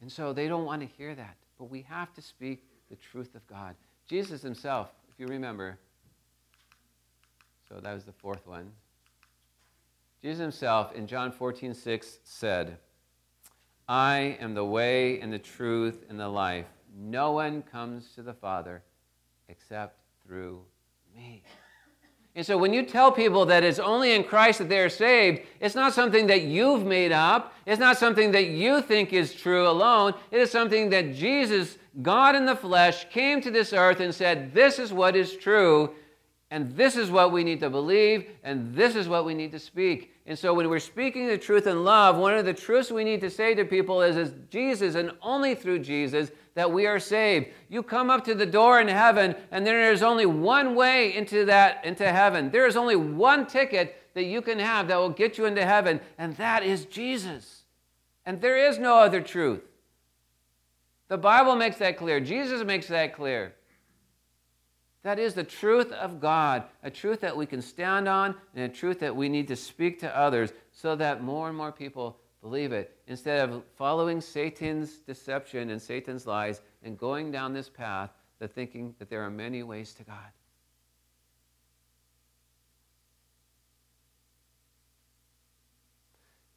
And 0.00 0.10
so 0.10 0.32
they 0.32 0.48
don't 0.48 0.64
want 0.64 0.80
to 0.80 0.88
hear 0.96 1.14
that. 1.14 1.36
But 1.60 1.70
we 1.70 1.82
have 1.82 2.14
to 2.14 2.22
speak 2.22 2.64
the 2.88 2.96
truth 2.96 3.34
of 3.34 3.46
God. 3.46 3.76
Jesus 4.08 4.40
himself 4.40 4.90
if 5.12 5.20
you 5.20 5.26
remember, 5.26 5.78
So 7.68 7.78
that 7.80 7.92
was 7.92 8.04
the 8.04 8.12
fourth 8.12 8.46
one. 8.46 8.72
Jesus 10.22 10.40
himself 10.40 10.94
in 10.94 11.06
John 11.06 11.30
14, 11.30 11.74
6 11.74 12.18
said, 12.24 12.78
I 13.86 14.38
am 14.40 14.54
the 14.54 14.64
way 14.64 15.20
and 15.20 15.30
the 15.30 15.38
truth 15.38 16.06
and 16.08 16.18
the 16.18 16.28
life. 16.28 16.66
No 16.96 17.32
one 17.32 17.60
comes 17.60 18.14
to 18.14 18.22
the 18.22 18.34
Father 18.34 18.82
except 19.50 19.98
through 20.26 20.62
me. 21.14 21.42
And 22.40 22.46
so 22.46 22.56
when 22.56 22.72
you 22.72 22.84
tell 22.84 23.12
people 23.12 23.44
that 23.44 23.64
it's 23.64 23.78
only 23.78 24.14
in 24.14 24.24
Christ 24.24 24.60
that 24.60 24.70
they 24.70 24.80
are 24.80 24.88
saved, 24.88 25.42
it's 25.60 25.74
not 25.74 25.92
something 25.92 26.26
that 26.28 26.40
you've 26.40 26.86
made 26.86 27.12
up. 27.12 27.52
It's 27.66 27.78
not 27.78 27.98
something 27.98 28.32
that 28.32 28.46
you 28.46 28.80
think 28.80 29.12
is 29.12 29.34
true 29.34 29.68
alone. 29.68 30.14
It 30.30 30.40
is 30.40 30.50
something 30.50 30.88
that 30.88 31.14
Jesus, 31.14 31.76
God 32.00 32.34
in 32.34 32.46
the 32.46 32.56
flesh, 32.56 33.06
came 33.10 33.42
to 33.42 33.50
this 33.50 33.74
earth 33.74 34.00
and 34.00 34.14
said, 34.14 34.54
This 34.54 34.78
is 34.78 34.90
what 34.90 35.16
is 35.16 35.36
true, 35.36 35.90
and 36.50 36.74
this 36.74 36.96
is 36.96 37.10
what 37.10 37.30
we 37.30 37.44
need 37.44 37.60
to 37.60 37.68
believe, 37.68 38.30
and 38.42 38.74
this 38.74 38.96
is 38.96 39.06
what 39.06 39.26
we 39.26 39.34
need 39.34 39.52
to 39.52 39.58
speak. 39.58 40.14
And 40.24 40.38
so 40.38 40.54
when 40.54 40.70
we're 40.70 40.78
speaking 40.78 41.26
the 41.26 41.36
truth 41.36 41.66
in 41.66 41.84
love, 41.84 42.16
one 42.16 42.32
of 42.32 42.46
the 42.46 42.54
truths 42.54 42.90
we 42.90 43.04
need 43.04 43.20
to 43.20 43.28
say 43.28 43.54
to 43.54 43.66
people 43.66 44.00
is, 44.00 44.16
is 44.16 44.32
Jesus 44.48 44.94
and 44.94 45.12
only 45.20 45.54
through 45.54 45.80
Jesus 45.80 46.30
that 46.54 46.72
we 46.72 46.86
are 46.86 46.98
saved. 46.98 47.48
You 47.68 47.82
come 47.82 48.10
up 48.10 48.24
to 48.24 48.34
the 48.34 48.46
door 48.46 48.80
in 48.80 48.88
heaven, 48.88 49.34
and 49.50 49.66
there 49.66 49.92
is 49.92 50.02
only 50.02 50.26
one 50.26 50.74
way 50.74 51.14
into 51.14 51.44
that 51.46 51.84
into 51.84 52.10
heaven. 52.10 52.50
There 52.50 52.66
is 52.66 52.76
only 52.76 52.96
one 52.96 53.46
ticket 53.46 53.96
that 54.14 54.24
you 54.24 54.42
can 54.42 54.58
have 54.58 54.88
that 54.88 54.96
will 54.96 55.10
get 55.10 55.38
you 55.38 55.46
into 55.46 55.64
heaven, 55.64 56.00
and 56.18 56.36
that 56.36 56.62
is 56.62 56.84
Jesus. 56.84 57.62
And 58.26 58.40
there 58.40 58.68
is 58.68 58.78
no 58.78 58.96
other 58.96 59.20
truth. 59.20 59.62
The 61.08 61.18
Bible 61.18 61.56
makes 61.56 61.78
that 61.78 61.96
clear. 61.96 62.20
Jesus 62.20 62.64
makes 62.64 62.88
that 62.88 63.14
clear. 63.14 63.54
That 65.02 65.18
is 65.18 65.34
the 65.34 65.44
truth 65.44 65.92
of 65.92 66.20
God, 66.20 66.64
a 66.82 66.90
truth 66.90 67.20
that 67.20 67.36
we 67.36 67.46
can 67.46 67.62
stand 67.62 68.06
on, 68.06 68.34
and 68.54 68.64
a 68.64 68.68
truth 68.68 69.00
that 69.00 69.16
we 69.16 69.28
need 69.28 69.48
to 69.48 69.56
speak 69.56 70.00
to 70.00 70.16
others 70.16 70.52
so 70.72 70.94
that 70.96 71.22
more 71.22 71.48
and 71.48 71.56
more 71.56 71.72
people 71.72 72.18
believe 72.42 72.72
it. 72.72 72.96
Instead 73.10 73.50
of 73.50 73.64
following 73.74 74.20
Satan's 74.20 74.98
deception 74.98 75.70
and 75.70 75.82
Satan's 75.82 76.28
lies 76.28 76.60
and 76.84 76.96
going 76.96 77.32
down 77.32 77.52
this 77.52 77.68
path, 77.68 78.12
the 78.38 78.46
thinking 78.46 78.94
that 79.00 79.10
there 79.10 79.20
are 79.22 79.30
many 79.30 79.64
ways 79.64 79.92
to 79.94 80.04
God. 80.04 80.30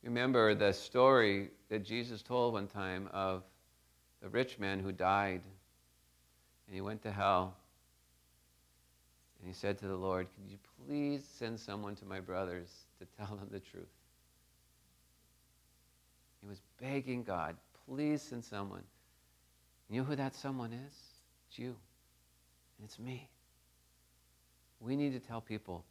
Remember 0.03 0.53
the 0.53 0.71
story 0.71 1.49
that 1.69 1.83
Jesus 1.83 2.21
told 2.21 2.53
one 2.53 2.67
time 2.67 3.09
of 3.11 3.41
the 4.21 4.29
rich 4.29 4.59
man 4.59 4.79
who 4.79 4.91
died 4.91 5.41
and 6.67 6.75
he 6.75 6.81
went 6.81 7.01
to 7.01 7.11
hell 7.11 7.55
and 9.39 9.47
he 9.47 9.59
said 9.59 9.79
to 9.79 9.87
the 9.87 9.95
Lord, 9.95 10.27
Could 10.35 10.51
you 10.51 10.59
please 10.85 11.27
send 11.27 11.59
someone 11.59 11.95
to 11.95 12.05
my 12.05 12.19
brothers 12.19 12.69
to 12.99 13.07
tell 13.17 13.35
them 13.35 13.47
the 13.49 13.59
truth? 13.59 13.87
He 16.43 16.49
was 16.49 16.61
begging 16.81 17.23
God, 17.23 17.55
please 17.87 18.21
send 18.21 18.43
someone. 18.43 18.83
You 19.89 20.01
know 20.01 20.03
who 20.03 20.15
that 20.17 20.35
someone 20.35 20.73
is? 20.73 20.93
It's 21.47 21.57
you. 21.57 21.75
And 22.77 22.85
it's 22.85 22.99
me. 22.99 23.29
We 24.81 24.97
need 24.97 25.13
to 25.13 25.19
tell 25.19 25.39
people 25.39 25.85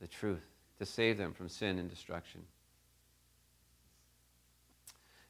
the 0.00 0.06
truth 0.06 0.44
to 0.78 0.86
save 0.86 1.18
them 1.18 1.34
from 1.34 1.48
sin 1.48 1.78
and 1.78 1.90
destruction. 1.90 2.40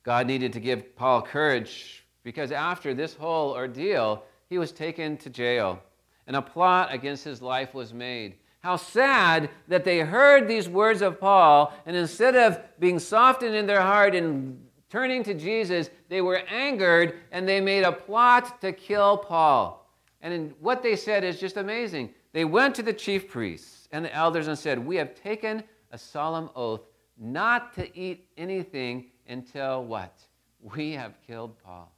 God 0.04 0.26
needed 0.26 0.52
to 0.52 0.60
give 0.60 0.94
Paul 0.94 1.22
courage 1.22 2.04
because 2.22 2.52
after 2.52 2.94
this 2.94 3.14
whole 3.14 3.52
ordeal, 3.52 4.22
he 4.48 4.58
was 4.58 4.70
taken 4.70 5.16
to 5.18 5.30
jail 5.30 5.82
and 6.26 6.36
a 6.36 6.42
plot 6.42 6.92
against 6.92 7.24
his 7.24 7.42
life 7.42 7.74
was 7.74 7.92
made. 7.92 8.36
How 8.62 8.76
sad 8.76 9.50
that 9.66 9.84
they 9.84 10.00
heard 10.00 10.46
these 10.46 10.68
words 10.68 11.02
of 11.02 11.18
Paul, 11.18 11.74
and 11.84 11.96
instead 11.96 12.36
of 12.36 12.60
being 12.78 13.00
softened 13.00 13.56
in 13.56 13.66
their 13.66 13.80
heart 13.80 14.14
and 14.14 14.64
turning 14.88 15.24
to 15.24 15.34
Jesus, 15.34 15.90
they 16.08 16.20
were 16.20 16.42
angered 16.48 17.18
and 17.32 17.48
they 17.48 17.60
made 17.60 17.82
a 17.82 17.90
plot 17.90 18.60
to 18.60 18.72
kill 18.72 19.16
Paul. 19.16 19.90
And 20.20 20.54
what 20.60 20.82
they 20.82 20.94
said 20.94 21.24
is 21.24 21.40
just 21.40 21.56
amazing. 21.56 22.10
They 22.32 22.44
went 22.44 22.76
to 22.76 22.82
the 22.84 22.92
chief 22.92 23.28
priests 23.28 23.88
and 23.90 24.04
the 24.04 24.14
elders 24.14 24.46
and 24.46 24.56
said, 24.56 24.78
We 24.78 24.96
have 24.96 25.14
taken 25.14 25.64
a 25.90 25.98
solemn 25.98 26.48
oath 26.54 26.82
not 27.18 27.74
to 27.74 27.98
eat 27.98 28.28
anything 28.36 29.06
until 29.26 29.84
what? 29.84 30.16
We 30.60 30.92
have 30.92 31.14
killed 31.26 31.58
Paul. 31.64 31.92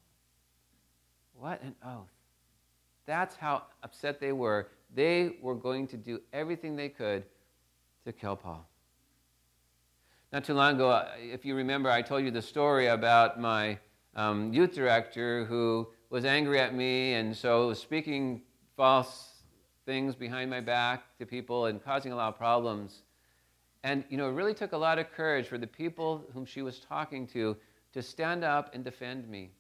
What 1.34 1.62
an 1.62 1.74
oath. 1.84 2.13
That's 3.06 3.36
how 3.36 3.64
upset 3.82 4.20
they 4.20 4.32
were. 4.32 4.68
They 4.94 5.36
were 5.42 5.54
going 5.54 5.86
to 5.88 5.96
do 5.96 6.20
everything 6.32 6.76
they 6.76 6.88
could 6.88 7.24
to 8.04 8.12
kill 8.12 8.36
Paul. 8.36 8.66
Not 10.32 10.44
too 10.44 10.54
long 10.54 10.74
ago, 10.74 11.06
if 11.18 11.44
you 11.44 11.54
remember, 11.54 11.90
I 11.90 12.02
told 12.02 12.24
you 12.24 12.30
the 12.30 12.42
story 12.42 12.88
about 12.88 13.38
my 13.38 13.78
um, 14.16 14.52
youth 14.52 14.74
director 14.74 15.44
who 15.44 15.88
was 16.10 16.24
angry 16.24 16.58
at 16.58 16.74
me 16.74 17.14
and 17.14 17.36
so 17.36 17.68
was 17.68 17.78
speaking 17.78 18.42
false 18.76 19.30
things 19.86 20.14
behind 20.14 20.50
my 20.50 20.60
back 20.60 21.16
to 21.18 21.26
people 21.26 21.66
and 21.66 21.84
causing 21.84 22.12
a 22.12 22.16
lot 22.16 22.28
of 22.28 22.38
problems. 22.38 23.02
And, 23.82 24.04
you 24.08 24.16
know, 24.16 24.28
it 24.28 24.32
really 24.32 24.54
took 24.54 24.72
a 24.72 24.76
lot 24.76 24.98
of 24.98 25.12
courage 25.12 25.46
for 25.46 25.58
the 25.58 25.66
people 25.66 26.24
whom 26.32 26.46
she 26.46 26.62
was 26.62 26.80
talking 26.80 27.26
to 27.28 27.56
to 27.92 28.02
stand 28.02 28.42
up 28.42 28.74
and 28.74 28.82
defend 28.82 29.28
me 29.28 29.50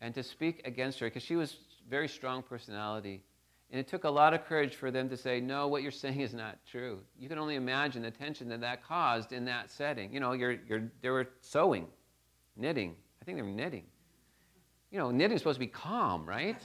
and 0.00 0.14
to 0.14 0.22
speak 0.22 0.60
against 0.66 0.98
her 1.00 1.06
because 1.06 1.22
she 1.22 1.34
was 1.36 1.56
very 1.88 2.08
strong 2.08 2.42
personality. 2.42 3.22
And 3.70 3.80
it 3.80 3.88
took 3.88 4.04
a 4.04 4.10
lot 4.10 4.34
of 4.34 4.44
courage 4.44 4.76
for 4.76 4.90
them 4.90 5.08
to 5.08 5.16
say, 5.16 5.40
no, 5.40 5.66
what 5.66 5.82
you're 5.82 5.90
saying 5.90 6.20
is 6.20 6.34
not 6.34 6.58
true. 6.70 7.00
You 7.18 7.28
can 7.28 7.38
only 7.38 7.56
imagine 7.56 8.02
the 8.02 8.10
tension 8.10 8.48
that 8.50 8.60
that 8.60 8.86
caused 8.86 9.32
in 9.32 9.44
that 9.46 9.70
setting. 9.70 10.12
You 10.12 10.20
know, 10.20 10.32
you're, 10.32 10.56
you're, 10.68 10.84
they 11.02 11.10
were 11.10 11.28
sewing, 11.40 11.86
knitting. 12.56 12.94
I 13.20 13.24
think 13.24 13.36
they 13.38 13.42
were 13.42 13.48
knitting. 13.48 13.84
You 14.90 14.98
know, 14.98 15.10
knitting 15.10 15.34
is 15.34 15.40
supposed 15.40 15.56
to 15.56 15.60
be 15.60 15.66
calm, 15.66 16.24
right? 16.24 16.56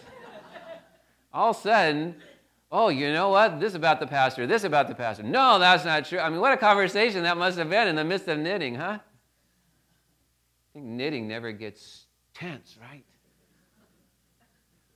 All 1.33 1.51
of 1.51 1.57
a 1.57 1.59
sudden, 1.59 2.15
oh, 2.71 2.89
you 2.89 3.11
know 3.11 3.29
what? 3.29 3.59
This 3.59 3.73
about 3.73 3.99
the 3.99 4.07
pastor, 4.07 4.45
this 4.45 4.63
about 4.63 4.87
the 4.87 4.95
pastor. 4.95 5.23
No, 5.23 5.57
that's 5.57 5.85
not 5.85 6.05
true. 6.05 6.19
I 6.19 6.29
mean, 6.29 6.41
what 6.41 6.53
a 6.53 6.57
conversation 6.57 7.23
that 7.23 7.37
must 7.37 7.57
have 7.57 7.69
been 7.69 7.87
in 7.87 7.95
the 7.95 8.03
midst 8.03 8.27
of 8.27 8.37
knitting, 8.37 8.75
huh? 8.75 8.99
I 8.99 10.73
think 10.73 10.85
knitting 10.85 11.27
never 11.27 11.51
gets 11.51 12.05
tense, 12.33 12.77
right? 12.79 13.03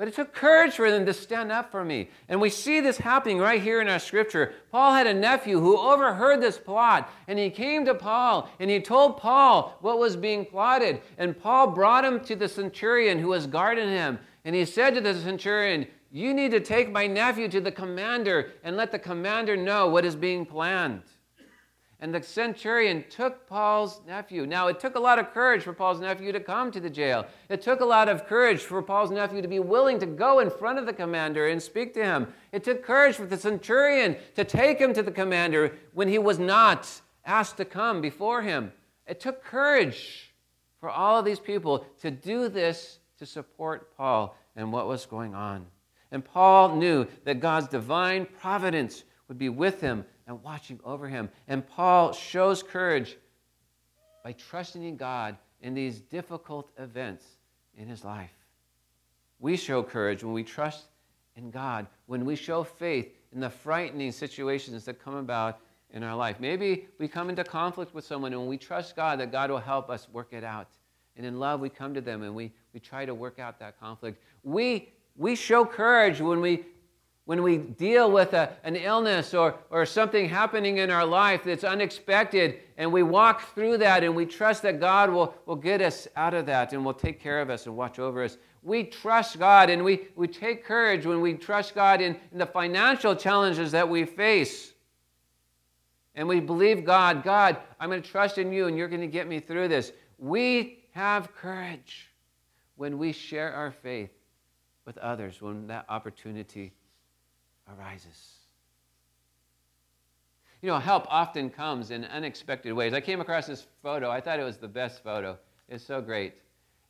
But 0.04 0.10
it 0.10 0.16
took 0.16 0.34
courage 0.34 0.74
for 0.74 0.92
them 0.92 1.06
to 1.06 1.14
stand 1.14 1.50
up 1.50 1.72
for 1.72 1.86
me. 1.86 2.10
And 2.28 2.42
we 2.42 2.50
see 2.50 2.82
this 2.82 2.98
happening 2.98 3.38
right 3.38 3.62
here 3.62 3.80
in 3.80 3.88
our 3.88 4.00
scripture. 4.00 4.52
Paul 4.70 4.94
had 4.94 5.08
a 5.08 5.14
nephew 5.14 5.62
who 5.62 5.78
overheard 5.78 6.42
this 6.42 6.58
plot, 6.58 7.10
and 7.30 7.40
he 7.40 7.50
came 7.50 7.86
to 7.86 7.96
Paul 7.96 8.50
and 8.60 8.70
he 8.70 8.82
told 8.82 9.16
Paul 9.16 9.78
what 9.80 10.00
was 10.00 10.18
being 10.18 10.46
plotted. 10.46 11.00
And 11.18 11.42
Paul 11.42 11.68
brought 11.68 12.04
him 12.04 12.20
to 12.26 12.36
the 12.36 12.50
centurion 12.50 13.18
who 13.18 13.30
was 13.30 13.48
guarding 13.48 13.88
him. 13.88 14.20
And 14.44 14.54
he 14.54 14.66
said 14.66 14.94
to 14.96 15.00
the 15.00 15.16
centurion, 15.16 15.88
You 16.12 16.34
need 16.34 16.52
to 16.52 16.60
take 16.60 16.92
my 16.92 17.08
nephew 17.08 17.48
to 17.48 17.62
the 17.62 17.72
commander 17.72 18.52
and 18.62 18.76
let 18.76 18.92
the 18.92 19.00
commander 19.00 19.56
know 19.56 19.88
what 19.88 20.04
is 20.04 20.18
being 20.18 20.46
planned. 20.46 21.04
And 22.04 22.14
the 22.14 22.22
centurion 22.22 23.06
took 23.10 23.48
Paul's 23.48 24.02
nephew. 24.06 24.46
Now, 24.46 24.68
it 24.68 24.78
took 24.78 24.96
a 24.96 25.00
lot 25.00 25.20
of 25.20 25.34
courage 25.34 25.64
for 25.64 25.72
Paul's 25.72 26.02
nephew 26.02 26.34
to 26.34 26.40
come 26.42 26.70
to 26.72 26.82
the 26.82 26.90
jail. 26.90 27.26
It 27.48 27.62
took 27.62 27.80
a 27.80 27.86
lot 27.86 28.10
of 28.10 28.28
courage 28.28 28.60
for 28.60 28.82
Paul's 28.82 29.10
nephew 29.10 29.42
to 29.42 29.48
be 29.48 29.62
willing 29.62 30.00
to 30.00 30.06
go 30.06 30.40
in 30.40 30.50
front 30.50 30.78
of 30.78 30.86
the 30.86 30.92
commander 30.92 31.48
and 31.48 31.64
speak 31.64 31.94
to 31.94 32.04
him. 32.04 32.28
It 32.52 32.66
took 32.66 32.84
courage 32.84 33.16
for 33.16 33.26
the 33.26 33.38
centurion 33.38 34.18
to 34.36 34.44
take 34.44 34.80
him 34.80 34.94
to 34.94 35.02
the 35.02 35.12
commander 35.12 35.78
when 35.94 36.10
he 36.10 36.20
was 36.20 36.40
not 36.40 36.90
asked 37.24 37.56
to 37.56 37.64
come 37.64 38.02
before 38.02 38.42
him. 38.42 38.74
It 39.08 39.22
took 39.22 39.42
courage 39.42 40.34
for 40.82 40.90
all 40.90 41.20
of 41.20 41.24
these 41.24 41.40
people 41.40 41.86
to 42.02 42.12
do 42.12 42.50
this 42.50 43.00
to 43.20 43.26
support 43.26 43.96
Paul 43.96 44.36
and 44.58 44.74
what 44.74 44.90
was 44.90 45.06
going 45.06 45.34
on. 45.36 45.68
And 46.12 46.26
Paul 46.26 46.76
knew 46.76 47.08
that 47.24 47.40
God's 47.40 47.70
divine 47.70 48.26
providence 48.26 49.06
would 49.30 49.38
be 49.38 49.48
with 49.48 49.80
him 49.80 50.04
and 50.28 50.42
watching 50.44 50.80
over 50.84 51.08
him. 51.08 51.30
And 51.48 51.68
Paul 51.68 52.14
shows 52.14 52.64
courage 52.64 53.18
by 54.24 54.34
trusting 54.34 54.84
in 54.84 54.96
God 54.96 55.38
in 55.62 55.74
these 55.74 56.00
difficult 56.00 56.72
events 56.78 57.26
in 57.78 57.88
his 57.88 58.04
life. 58.04 58.32
We 59.40 59.58
show 59.58 59.84
courage 59.84 60.24
when 60.24 60.34
we 60.34 60.44
trust 60.44 60.86
in 61.36 61.52
God, 61.52 61.88
when 62.06 62.26
we 62.26 62.36
show 62.36 62.64
faith 62.64 63.14
in 63.34 63.40
the 63.40 63.50
frightening 63.50 64.12
situations 64.12 64.86
that 64.86 65.04
come 65.04 65.16
about 65.16 65.60
in 65.92 66.04
our 66.04 66.16
life. 66.16 66.40
Maybe 66.40 66.88
we 67.00 67.08
come 67.08 67.30
into 67.30 67.44
conflict 67.44 67.94
with 67.94 68.06
someone 68.06 68.34
and 68.34 68.48
we 68.48 68.58
trust 68.58 68.96
God 68.96 69.20
that 69.20 69.32
God 69.32 69.50
will 69.50 69.60
help 69.60 69.90
us 69.90 70.08
work 70.12 70.30
it 70.32 70.44
out. 70.44 70.68
And 71.16 71.26
in 71.26 71.40
love, 71.40 71.60
we 71.60 71.70
come 71.70 71.94
to 71.94 72.02
them 72.02 72.24
and 72.24 72.34
we, 72.34 72.52
we 72.74 72.80
try 72.80 73.06
to 73.06 73.14
work 73.14 73.40
out 73.40 73.60
that 73.60 73.80
conflict. 73.80 74.22
We, 74.44 74.90
we 75.16 75.36
show 75.36 75.66
courage 75.66 76.22
when 76.22 76.42
we 76.42 76.66
when 77.26 77.42
we 77.42 77.58
deal 77.58 78.12
with 78.12 78.34
a, 78.34 78.52
an 78.64 78.76
illness 78.76 79.34
or, 79.34 79.56
or 79.70 79.86
something 79.86 80.28
happening 80.28 80.78
in 80.78 80.90
our 80.90 81.06
life 81.06 81.44
that's 81.44 81.64
unexpected, 81.64 82.60
and 82.78 82.92
we 82.92 83.02
walk 83.02 83.54
through 83.56 83.78
that 83.78 84.04
and 84.04 84.14
we 84.14 84.26
trust 84.26 84.62
that 84.64 84.80
God 84.80 85.10
will, 85.10 85.34
will 85.46 85.56
get 85.56 85.82
us 85.82 86.08
out 86.18 86.34
of 86.34 86.46
that 86.48 86.74
and 86.74 86.84
will 86.84 86.94
take 86.94 87.22
care 87.22 87.40
of 87.40 87.50
us 87.50 87.66
and 87.66 87.78
watch 87.78 87.98
over 87.98 88.24
us. 88.24 88.38
We 88.62 88.84
trust 88.84 89.40
God 89.40 89.70
and 89.70 89.84
we, 89.84 90.08
we 90.16 90.28
take 90.28 90.66
courage 90.66 91.06
when 91.06 91.22
we 91.22 91.34
trust 91.34 91.76
God 91.76 92.02
in, 92.02 92.18
in 92.32 92.40
the 92.40 92.46
financial 92.46 93.16
challenges 93.16 93.72
that 93.72 93.88
we 93.88 94.06
face. 94.06 94.74
and 96.16 96.28
we 96.28 96.40
believe 96.40 96.86
God, 96.86 97.24
God, 97.24 97.58
I'm 97.80 97.90
going 97.90 98.02
to 98.02 98.10
trust 98.10 98.38
in 98.38 98.52
you 98.52 98.68
and 98.68 98.78
you're 98.78 98.88
going 98.88 99.02
to 99.02 99.08
get 99.08 99.28
me 99.28 99.40
through 99.40 99.70
this. 99.70 99.92
We 100.18 100.84
have 100.92 101.34
courage 101.34 102.12
when 102.76 102.98
we 102.98 103.12
share 103.12 103.54
our 103.54 103.72
faith 103.72 104.12
with 104.86 104.98
others, 104.98 105.42
when 105.42 105.68
that 105.68 105.86
opportunity 105.90 106.74
arises. 107.68 108.34
You 110.62 110.70
know, 110.70 110.80
help 110.80 111.06
often 111.10 111.50
comes 111.50 111.92
in 111.92 112.06
unexpected 112.06 112.72
ways. 112.72 112.94
I 112.94 113.02
came 113.02 113.20
across 113.20 113.48
this 113.48 113.68
photo. 113.82 114.10
I 114.10 114.22
thought 114.22 114.40
it 114.40 114.44
was 114.44 114.58
the 114.58 114.68
best 114.68 115.04
photo. 115.04 115.38
It's 115.68 115.84
so 115.84 116.02
great. 116.02 116.36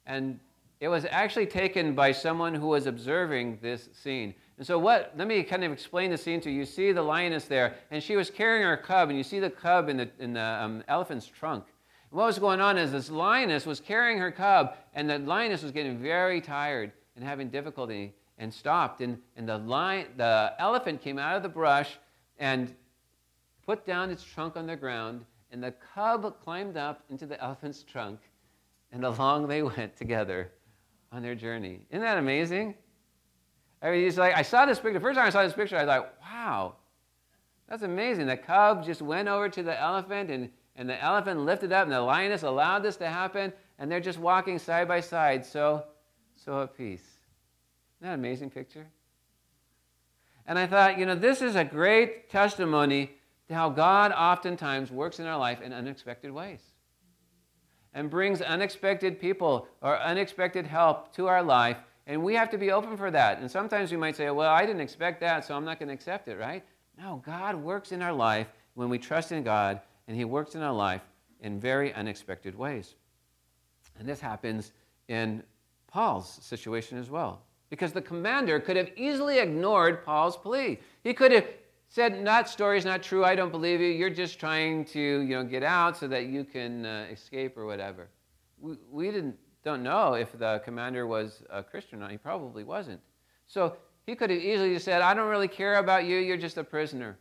And 0.05 0.39
it 0.79 0.89
was 0.89 1.05
actually 1.09 1.47
taken 1.47 1.95
by 1.95 2.11
someone 2.11 2.53
who 2.53 2.67
was 2.67 2.85
observing 2.85 3.59
this 3.61 3.89
scene. 3.93 4.35
And 4.57 4.67
so, 4.67 4.77
what, 4.77 5.13
let 5.17 5.27
me 5.27 5.41
kind 5.41 5.63
of 5.63 5.71
explain 5.71 6.11
the 6.11 6.17
scene 6.17 6.39
to 6.41 6.51
you. 6.51 6.59
You 6.59 6.65
see 6.65 6.91
the 6.91 7.01
lioness 7.01 7.45
there, 7.45 7.75
and 7.89 8.03
she 8.03 8.15
was 8.15 8.29
carrying 8.29 8.63
her 8.63 8.77
cub, 8.77 9.09
and 9.09 9.17
you 9.17 9.23
see 9.23 9.39
the 9.39 9.49
cub 9.49 9.89
in 9.89 9.97
the, 9.97 10.09
in 10.19 10.33
the 10.33 10.41
um, 10.41 10.83
elephant's 10.87 11.25
trunk. 11.25 11.63
And 12.11 12.17
what 12.19 12.25
was 12.25 12.37
going 12.37 12.61
on 12.61 12.77
is 12.77 12.91
this 12.91 13.09
lioness 13.09 13.65
was 13.65 13.79
carrying 13.79 14.19
her 14.19 14.29
cub, 14.29 14.75
and 14.93 15.09
the 15.09 15.17
lioness 15.19 15.63
was 15.63 15.71
getting 15.71 15.97
very 15.97 16.41
tired 16.41 16.91
and 17.15 17.25
having 17.25 17.49
difficulty 17.49 18.13
and 18.43 18.53
stopped. 18.53 19.01
And, 19.01 19.17
and 19.35 19.47
the, 19.47 19.57
lion, 19.57 20.07
the 20.17 20.53
elephant 20.59 21.01
came 21.01 21.17
out 21.17 21.35
of 21.35 21.43
the 21.43 21.49
brush 21.49 21.97
and 22.37 22.75
put 23.65 23.85
down 23.85 24.11
its 24.11 24.23
trunk 24.23 24.57
on 24.57 24.67
the 24.67 24.75
ground, 24.75 25.25
and 25.51 25.63
the 25.63 25.73
cub 25.95 26.39
climbed 26.43 26.77
up 26.77 27.03
into 27.09 27.25
the 27.25 27.41
elephant's 27.41 27.83
trunk, 27.83 28.19
and 28.91 29.05
along 29.05 29.47
they 29.47 29.63
went 29.77 29.95
together 29.95 30.51
on 31.11 31.23
their 31.23 31.35
journey. 31.35 31.85
Isn't 31.89 32.01
that 32.01 32.17
amazing? 32.17 32.75
I 33.81 33.91
mean, 33.91 34.03
he's 34.03 34.17
like, 34.17 34.35
I 34.35 34.41
saw 34.41 34.65
this 34.65 34.77
picture. 34.77 34.93
The 34.93 34.99
first 34.99 35.17
time 35.17 35.27
I 35.27 35.29
saw 35.29 35.43
this 35.43 35.53
picture, 35.53 35.77
I 35.77 35.83
was 35.83 35.87
like, 35.87 36.21
wow, 36.21 36.75
that's 37.69 37.83
amazing. 37.83 38.27
The 38.27 38.37
cub 38.37 38.85
just 38.85 39.01
went 39.01 39.27
over 39.29 39.47
to 39.49 39.63
the 39.63 39.79
elephant, 39.79 40.29
and, 40.29 40.49
and 40.75 40.89
the 40.89 41.01
elephant 41.01 41.39
lifted 41.39 41.71
up, 41.71 41.83
and 41.83 41.91
the 41.91 42.01
lioness 42.01 42.43
allowed 42.43 42.83
this 42.83 42.97
to 42.97 43.07
happen, 43.07 43.53
and 43.79 43.89
they're 43.89 44.01
just 44.01 44.19
walking 44.19 44.59
side 44.59 44.87
by 44.87 44.99
side, 44.99 45.45
so, 45.45 45.85
so 46.35 46.63
at 46.63 46.75
peace. 46.75 47.12
That 48.03 48.09
an 48.09 48.13
amazing 48.15 48.49
picture? 48.49 48.85
And 50.45 50.59
I 50.59 50.67
thought, 50.67 50.99
you 50.99 51.05
know, 51.05 51.15
this 51.15 51.41
is 51.41 51.55
a 51.55 51.63
great 51.63 52.29
testimony 52.29 53.11
to 53.47 53.55
how 53.55 53.69
God 53.69 54.11
oftentimes 54.11 54.91
works 54.91 55.19
in 55.19 55.25
our 55.25 55.37
life 55.37 55.61
in 55.61 55.71
unexpected 55.71 56.29
ways 56.29 56.59
and 57.93 58.09
brings 58.09 58.41
unexpected 58.41 59.21
people 59.21 59.69
or 59.81 59.97
unexpected 60.01 60.67
help 60.67 61.15
to 61.15 61.27
our 61.27 61.41
life. 61.41 61.77
And 62.05 62.21
we 62.21 62.35
have 62.35 62.49
to 62.49 62.57
be 62.57 62.71
open 62.71 62.97
for 62.97 63.09
that. 63.09 63.39
And 63.39 63.49
sometimes 63.49 63.89
we 63.89 63.95
might 63.95 64.17
say, 64.17 64.29
well, 64.31 64.51
I 64.51 64.65
didn't 64.65 64.81
expect 64.81 65.21
that, 65.21 65.45
so 65.45 65.55
I'm 65.55 65.63
not 65.63 65.79
going 65.79 65.87
to 65.87 65.93
accept 65.93 66.27
it, 66.27 66.37
right? 66.37 66.61
No, 66.97 67.23
God 67.25 67.55
works 67.55 67.93
in 67.93 68.01
our 68.01 68.11
life 68.11 68.47
when 68.73 68.89
we 68.89 68.99
trust 68.99 69.31
in 69.31 69.43
God, 69.43 69.79
and 70.09 70.17
He 70.17 70.25
works 70.25 70.55
in 70.55 70.61
our 70.61 70.73
life 70.73 71.03
in 71.39 71.57
very 71.57 71.93
unexpected 71.93 72.53
ways. 72.53 72.95
And 73.97 74.09
this 74.09 74.19
happens 74.19 74.73
in 75.07 75.41
Paul's 75.87 76.29
situation 76.41 76.97
as 76.97 77.09
well. 77.09 77.43
Because 77.73 77.91
the 77.91 78.03
commander 78.03 78.59
could 78.59 78.77
have 78.77 78.91
easily 78.95 79.39
ignored 79.39 80.05
Paul's 80.05 80.37
plea. 80.37 80.79
He 81.03 81.11
could 81.11 81.31
have 81.31 81.47
said, 81.89 82.23
that 82.23 82.47
story's 82.47 82.85
not 82.85 83.01
true, 83.01 83.25
I 83.25 83.33
don't 83.33 83.49
believe 83.49 83.81
you, 83.81 83.87
you're 83.87 84.11
just 84.11 84.39
trying 84.39 84.85
to 84.85 84.99
you 84.99 85.35
know, 85.35 85.43
get 85.43 85.63
out 85.63 85.97
so 85.97 86.07
that 86.07 86.27
you 86.27 86.43
can 86.43 86.85
uh, 86.85 87.07
escape 87.11 87.57
or 87.57 87.65
whatever. 87.65 88.09
We, 88.59 88.75
we 88.91 89.09
didn't, 89.09 89.37
don't 89.63 89.81
know 89.81 90.13
if 90.13 90.37
the 90.37 90.61
commander 90.63 91.07
was 91.07 91.41
a 91.49 91.63
Christian 91.63 91.97
or 91.97 92.01
not. 92.01 92.11
He 92.11 92.17
probably 92.17 92.63
wasn't. 92.63 93.01
So 93.47 93.75
he 94.05 94.13
could 94.13 94.29
have 94.29 94.39
easily 94.39 94.77
said, 94.77 95.01
I 95.01 95.15
don't 95.15 95.31
really 95.31 95.47
care 95.47 95.77
about 95.79 96.05
you, 96.05 96.19
you're 96.19 96.37
just 96.37 96.59
a 96.59 96.63
prisoner. 96.63 97.17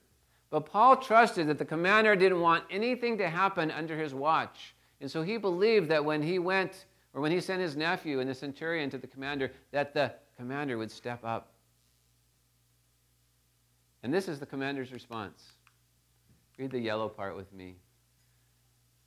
But 0.51 0.67
Paul 0.67 0.97
trusted 0.97 1.49
that 1.49 1.57
the 1.57 1.65
commander 1.65 2.15
didn't 2.15 2.43
want 2.43 2.65
anything 2.71 3.17
to 3.17 3.31
happen 3.31 3.71
under 3.71 3.99
his 3.99 4.13
watch. 4.13 4.75
And 5.01 5.11
so 5.11 5.23
he 5.23 5.39
believed 5.39 5.89
that 5.89 6.05
when 6.05 6.23
he 6.23 6.39
went, 6.39 6.85
or 7.15 7.23
when 7.23 7.33
he 7.33 7.41
sent 7.41 7.63
his 7.63 7.75
nephew 7.75 8.21
and 8.21 8.29
the 8.29 8.35
centurion 8.35 8.91
to 8.91 8.99
the 8.99 9.07
commander, 9.07 9.51
that 9.71 9.95
the 9.95 10.13
commander 10.37 10.79
would 10.79 10.91
step 10.91 11.25
up 11.25 11.53
and 14.03 14.13
this 14.13 14.29
is 14.29 14.41
the 14.41 14.47
commander's 14.47 14.93
response. 14.93 15.53
Read 16.59 16.71
the 16.71 16.79
yellow 16.79 17.09
part 17.09 17.37
with 17.37 17.53
me. 17.53 17.77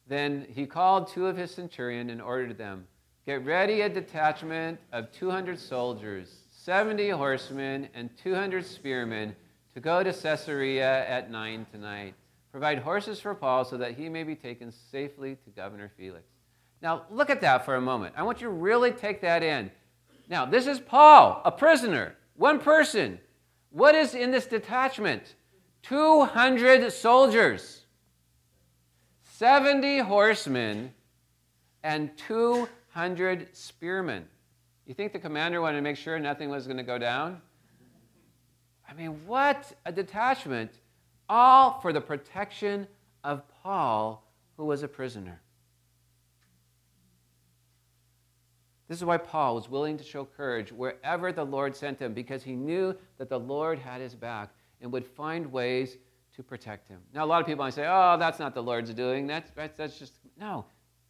Then 0.08 0.46
he 0.50 0.66
called 0.66 1.08
two 1.08 1.28
of 1.28 1.36
his 1.36 1.52
centurion 1.52 2.10
and 2.10 2.22
ordered 2.22 2.58
them 2.58 2.88
Get 3.26 3.44
ready 3.44 3.82
a 3.82 3.90
detachment 3.90 4.80
of 4.92 5.12
200 5.12 5.60
soldiers, 5.60 6.32
70 6.52 7.10
horsemen, 7.10 7.90
and 7.96 8.16
200 8.18 8.64
spearmen 8.64 9.36
to 9.74 9.80
go 9.80 10.04
to 10.04 10.14
Caesarea 10.14 11.08
at 11.08 11.32
9 11.32 11.66
tonight. 11.72 12.14
Provide 12.52 12.78
horses 12.78 13.20
for 13.20 13.34
Paul 13.34 13.66
so 13.66 13.78
that 13.78 13.96
he 13.96 14.10
may 14.10 14.22
be 14.22 14.36
taken 14.36 14.72
safely 14.72 15.38
to 15.44 15.50
Governor 15.50 15.92
Felix. 15.98 16.24
Now, 16.84 17.08
look 17.10 17.32
at 17.32 17.42
that 17.42 17.66
for 17.66 17.76
a 17.76 17.82
moment. 17.82 18.14
I 18.16 18.22
want 18.22 18.42
you 18.42 18.48
to 18.48 18.54
really 18.54 18.92
take 18.92 19.22
that 19.22 19.42
in. 19.42 19.72
Now, 20.28 20.46
this 20.46 20.68
is 20.68 20.80
Paul, 20.80 21.42
a 21.46 21.52
prisoner, 21.52 22.16
one 22.36 22.60
person. 22.60 23.20
What 23.70 23.96
is 23.96 24.16
in 24.16 24.32
this 24.32 24.46
detachment? 24.46 25.36
200 25.84 26.92
soldiers, 26.92 27.86
70 29.24 30.00
horsemen, 30.00 30.94
and 31.84 32.18
200 32.18 33.56
spearmen. 33.56 34.26
You 34.88 34.96
think 34.96 35.14
the 35.14 35.20
commander 35.20 35.62
wanted 35.62 35.78
to 35.78 35.82
make 35.84 35.98
sure 35.98 36.18
nothing 36.20 36.50
was 36.50 36.66
going 36.66 36.78
to 36.78 36.84
go 36.84 36.98
down? 36.98 37.42
I 38.90 38.94
mean, 38.94 39.20
what 39.28 39.74
a 39.86 39.92
detachment, 39.92 40.72
all 41.30 41.80
for 41.82 41.92
the 41.92 42.02
protection 42.02 42.88
of 43.24 43.44
Paul, 43.62 44.28
who 44.58 44.66
was 44.66 44.84
a 44.84 44.88
prisoner. 44.88 45.42
This 48.88 49.00
is 49.00 49.06
why 49.06 49.18
Paul 49.18 49.56
was 49.56 49.70
willing 49.70 49.98
to 49.98 50.04
show 50.04 50.26
courage 50.26 50.72
wherever 50.72 51.32
the 51.32 51.44
Lord 51.44 51.76
sent 51.76 52.00
him, 52.00 52.14
because 52.14 52.44
he 52.44 52.56
knew 52.56 52.96
that 53.18 53.30
the 53.30 53.40
Lord 53.40 53.80
had 53.80 54.00
his 54.00 54.14
back 54.14 54.54
and 54.82 54.92
would 54.92 55.06
find 55.06 55.52
ways 55.52 55.98
to 56.36 56.44
protect 56.44 56.88
him. 56.88 57.00
Now, 57.14 57.26
a 57.26 57.28
lot 57.28 57.42
of 57.42 57.48
people 57.48 57.64
might 57.64 57.74
say, 57.74 57.88
oh, 57.88 58.18
that's 58.20 58.40
not 58.40 58.54
the 58.54 58.62
Lord's 58.62 58.94
doing. 58.94 59.26
That's, 59.26 59.50
that's, 59.56 59.78
that's 59.78 59.98
just, 59.98 60.14
no. 60.40 60.66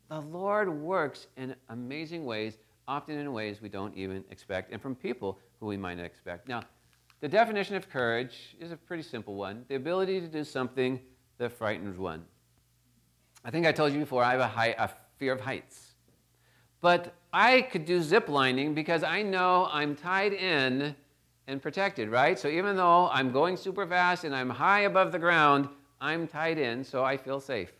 The 0.09 0.21
Lord 0.21 0.69
works 0.69 1.27
in 1.35 1.55
amazing 1.69 2.25
ways, 2.25 2.57
often 2.87 3.17
in 3.17 3.33
ways 3.33 3.61
we 3.61 3.69
don't 3.69 3.95
even 3.97 4.23
expect, 4.29 4.71
and 4.71 4.81
from 4.81 4.95
people 4.95 5.39
who 5.59 5.65
we 5.65 5.77
might 5.77 5.95
not 5.95 6.05
expect. 6.05 6.47
Now, 6.47 6.61
the 7.21 7.27
definition 7.27 7.75
of 7.75 7.89
courage 7.89 8.55
is 8.59 8.71
a 8.71 8.77
pretty 8.77 9.03
simple 9.03 9.35
one 9.35 9.65
the 9.67 9.75
ability 9.75 10.21
to 10.21 10.27
do 10.27 10.43
something 10.43 10.99
that 11.39 11.51
frightens 11.51 11.97
one. 11.97 12.23
I 13.43 13.51
think 13.51 13.65
I 13.65 13.71
told 13.71 13.93
you 13.93 13.99
before, 13.99 14.23
I 14.23 14.31
have 14.31 14.41
a, 14.41 14.47
high, 14.47 14.75
a 14.77 14.89
fear 15.17 15.33
of 15.33 15.41
heights. 15.41 15.95
But 16.81 17.13
I 17.37 17.63
could 17.63 17.83
do 17.83 18.01
zip 18.01 18.29
lining 18.29 18.73
because 18.73 19.03
I 19.03 19.21
know 19.21 19.67
I'm 19.69 19.93
tied 19.93 20.31
in 20.31 20.95
and 21.47 21.61
protected, 21.61 22.07
right? 22.07 22.39
So 22.39 22.47
even 22.47 22.77
though 22.77 23.09
I'm 23.09 23.33
going 23.33 23.57
super 23.57 23.85
fast 23.85 24.23
and 24.23 24.33
I'm 24.33 24.49
high 24.49 24.83
above 24.83 25.11
the 25.11 25.19
ground, 25.19 25.67
I'm 25.99 26.29
tied 26.29 26.57
in, 26.57 26.81
so 26.81 27.03
I 27.03 27.17
feel 27.17 27.41
safe. 27.41 27.73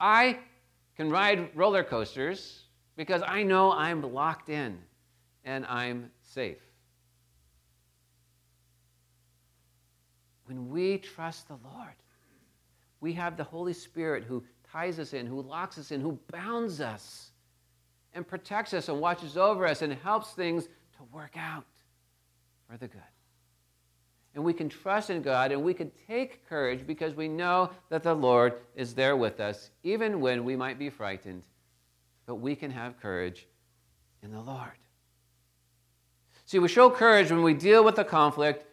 I 0.00 0.38
can 0.96 1.10
ride 1.10 1.54
roller 1.54 1.84
coasters 1.84 2.62
because 2.96 3.20
I 3.26 3.42
know 3.42 3.70
I'm 3.70 4.00
locked 4.00 4.48
in 4.48 4.78
and 5.44 5.66
I'm 5.66 6.10
safe. 6.22 6.62
When 10.46 10.70
we 10.70 10.96
trust 10.96 11.48
the 11.48 11.58
Lord, 11.62 11.96
we 13.02 13.12
have 13.12 13.36
the 13.36 13.44
Holy 13.44 13.74
Spirit 13.74 14.24
who 14.24 14.42
ties 14.72 14.98
us 14.98 15.12
in, 15.12 15.26
who 15.26 15.42
locks 15.42 15.76
us 15.76 15.90
in, 15.90 16.00
who 16.00 16.18
bounds 16.32 16.80
us 16.80 17.32
and 18.16 18.26
protects 18.26 18.72
us 18.74 18.88
and 18.88 18.98
watches 18.98 19.36
over 19.36 19.66
us 19.66 19.82
and 19.82 19.92
helps 19.92 20.32
things 20.32 20.64
to 20.64 21.02
work 21.12 21.36
out 21.36 21.66
for 22.68 22.78
the 22.78 22.88
good. 22.88 23.02
And 24.34 24.42
we 24.42 24.54
can 24.54 24.68
trust 24.68 25.10
in 25.10 25.22
God 25.22 25.52
and 25.52 25.62
we 25.62 25.74
can 25.74 25.92
take 26.08 26.48
courage 26.48 26.86
because 26.86 27.14
we 27.14 27.28
know 27.28 27.70
that 27.90 28.02
the 28.02 28.14
Lord 28.14 28.54
is 28.74 28.94
there 28.94 29.16
with 29.16 29.38
us, 29.38 29.70
even 29.82 30.20
when 30.20 30.44
we 30.44 30.56
might 30.56 30.78
be 30.78 30.90
frightened. 30.90 31.44
But 32.24 32.36
we 32.36 32.56
can 32.56 32.70
have 32.70 33.00
courage 33.00 33.46
in 34.22 34.32
the 34.32 34.40
Lord. 34.40 34.72
See, 36.46 36.58
we 36.58 36.68
show 36.68 36.90
courage 36.90 37.30
when 37.30 37.42
we 37.42 37.54
deal 37.54 37.84
with 37.84 37.96
the 37.96 38.04
conflict 38.04 38.64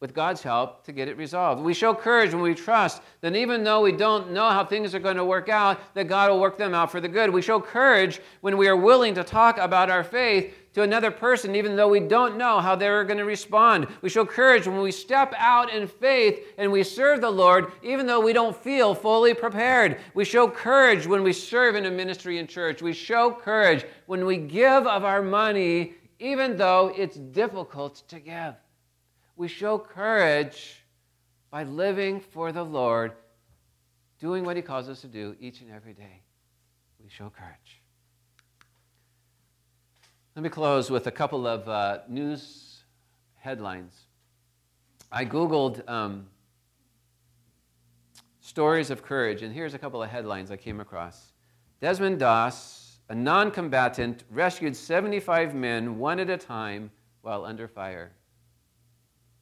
with 0.00 0.14
God's 0.14 0.42
help 0.42 0.84
to 0.84 0.92
get 0.92 1.08
it 1.08 1.16
resolved. 1.16 1.60
We 1.60 1.74
show 1.74 1.92
courage 1.92 2.32
when 2.32 2.42
we 2.42 2.54
trust 2.54 3.02
that 3.20 3.34
even 3.34 3.64
though 3.64 3.82
we 3.82 3.90
don't 3.90 4.30
know 4.30 4.48
how 4.48 4.64
things 4.64 4.94
are 4.94 5.00
going 5.00 5.16
to 5.16 5.24
work 5.24 5.48
out, 5.48 5.80
that 5.94 6.06
God 6.06 6.30
will 6.30 6.38
work 6.38 6.56
them 6.56 6.72
out 6.72 6.92
for 6.92 7.00
the 7.00 7.08
good. 7.08 7.30
We 7.30 7.42
show 7.42 7.60
courage 7.60 8.20
when 8.40 8.56
we 8.56 8.68
are 8.68 8.76
willing 8.76 9.14
to 9.14 9.24
talk 9.24 9.58
about 9.58 9.90
our 9.90 10.04
faith 10.04 10.54
to 10.74 10.82
another 10.82 11.10
person, 11.10 11.56
even 11.56 11.74
though 11.74 11.88
we 11.88 11.98
don't 11.98 12.38
know 12.38 12.60
how 12.60 12.76
they're 12.76 13.02
going 13.02 13.18
to 13.18 13.24
respond. 13.24 13.88
We 14.00 14.08
show 14.08 14.24
courage 14.24 14.68
when 14.68 14.80
we 14.80 14.92
step 14.92 15.34
out 15.36 15.72
in 15.72 15.88
faith 15.88 16.46
and 16.58 16.70
we 16.70 16.84
serve 16.84 17.20
the 17.20 17.30
Lord, 17.30 17.72
even 17.82 18.06
though 18.06 18.20
we 18.20 18.32
don't 18.32 18.56
feel 18.56 18.94
fully 18.94 19.34
prepared. 19.34 19.98
We 20.14 20.24
show 20.24 20.48
courage 20.48 21.08
when 21.08 21.24
we 21.24 21.32
serve 21.32 21.74
in 21.74 21.86
a 21.86 21.90
ministry 21.90 22.38
in 22.38 22.46
church. 22.46 22.82
We 22.82 22.92
show 22.92 23.32
courage 23.32 23.84
when 24.06 24.24
we 24.24 24.36
give 24.36 24.86
of 24.86 25.02
our 25.02 25.22
money, 25.22 25.94
even 26.20 26.56
though 26.56 26.92
it's 26.96 27.16
difficult 27.16 28.04
to 28.08 28.20
give 28.20 28.54
we 29.38 29.46
show 29.46 29.78
courage 29.78 30.84
by 31.48 31.62
living 31.62 32.20
for 32.20 32.50
the 32.50 32.62
Lord 32.62 33.12
doing 34.18 34.44
what 34.44 34.56
He 34.56 34.62
calls 34.62 34.88
us 34.88 35.00
to 35.02 35.06
do 35.06 35.36
each 35.40 35.60
and 35.60 35.70
every 35.70 35.94
day, 35.94 36.22
we 37.00 37.08
show 37.08 37.30
courage. 37.30 37.80
Let 40.34 40.42
me 40.42 40.48
close 40.48 40.90
with 40.90 41.06
a 41.06 41.12
couple 41.12 41.46
of 41.46 41.68
uh, 41.68 42.00
news 42.08 42.82
headlines. 43.36 43.94
I 45.10 45.24
Googled 45.24 45.88
um, 45.88 46.26
stories 48.40 48.90
of 48.90 49.04
courage, 49.04 49.42
and 49.42 49.54
here's 49.54 49.72
a 49.72 49.78
couple 49.78 50.02
of 50.02 50.10
headlines 50.10 50.50
I 50.50 50.56
came 50.56 50.80
across. 50.80 51.32
Desmond 51.80 52.18
Doss, 52.18 52.98
a 53.08 53.14
non 53.14 53.52
combatant, 53.52 54.24
rescued 54.30 54.74
75 54.74 55.54
men 55.54 55.96
one 55.96 56.18
at 56.18 56.28
a 56.28 56.36
time 56.36 56.90
while 57.22 57.44
under 57.44 57.68
fire. 57.68 58.10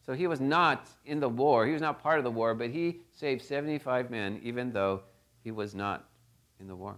So 0.06 0.14
he 0.14 0.28
was 0.28 0.40
not 0.40 0.88
in 1.04 1.18
the 1.18 1.28
war. 1.28 1.66
He 1.66 1.72
was 1.72 1.82
not 1.82 2.00
part 2.00 2.18
of 2.18 2.24
the 2.24 2.30
war, 2.30 2.54
but 2.54 2.70
he 2.70 3.00
saved 3.12 3.42
75 3.42 4.08
men, 4.08 4.40
even 4.42 4.72
though 4.72 5.02
he 5.42 5.50
was 5.50 5.74
not 5.74 6.08
in 6.60 6.68
the 6.68 6.76
war. 6.76 6.96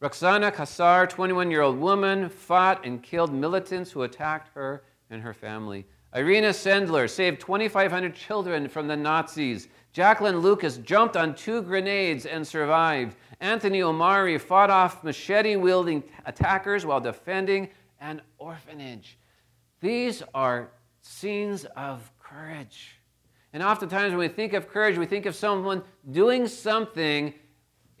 Roxana 0.00 0.52
Kassar, 0.52 1.08
21 1.08 1.50
year 1.50 1.62
old 1.62 1.78
woman, 1.78 2.28
fought 2.28 2.84
and 2.84 3.02
killed 3.02 3.32
militants 3.32 3.90
who 3.90 4.02
attacked 4.02 4.54
her 4.54 4.84
and 5.10 5.22
her 5.22 5.32
family. 5.32 5.86
Irena 6.14 6.50
Sendler 6.50 7.08
saved 7.08 7.40
2,500 7.40 8.14
children 8.14 8.68
from 8.68 8.86
the 8.86 8.96
Nazis. 8.96 9.68
Jacklyn 9.92 10.38
Lucas 10.38 10.76
jumped 10.78 11.16
on 11.16 11.34
two 11.34 11.62
grenades 11.62 12.26
and 12.26 12.46
survived. 12.46 13.16
Anthony 13.40 13.82
Omari 13.82 14.38
fought 14.38 14.70
off 14.70 15.02
machete 15.02 15.56
wielding 15.56 16.02
attackers 16.26 16.86
while 16.86 17.00
defending 17.00 17.68
an 18.00 18.22
orphanage. 18.38 19.18
These 19.80 20.22
are 20.34 20.70
scenes 21.02 21.64
of 21.76 22.10
courage. 22.30 22.98
And 23.52 23.62
oftentimes, 23.62 24.10
when 24.10 24.18
we 24.18 24.28
think 24.28 24.52
of 24.52 24.68
courage, 24.68 24.98
we 24.98 25.06
think 25.06 25.26
of 25.26 25.34
someone 25.34 25.82
doing 26.10 26.46
something 26.46 27.32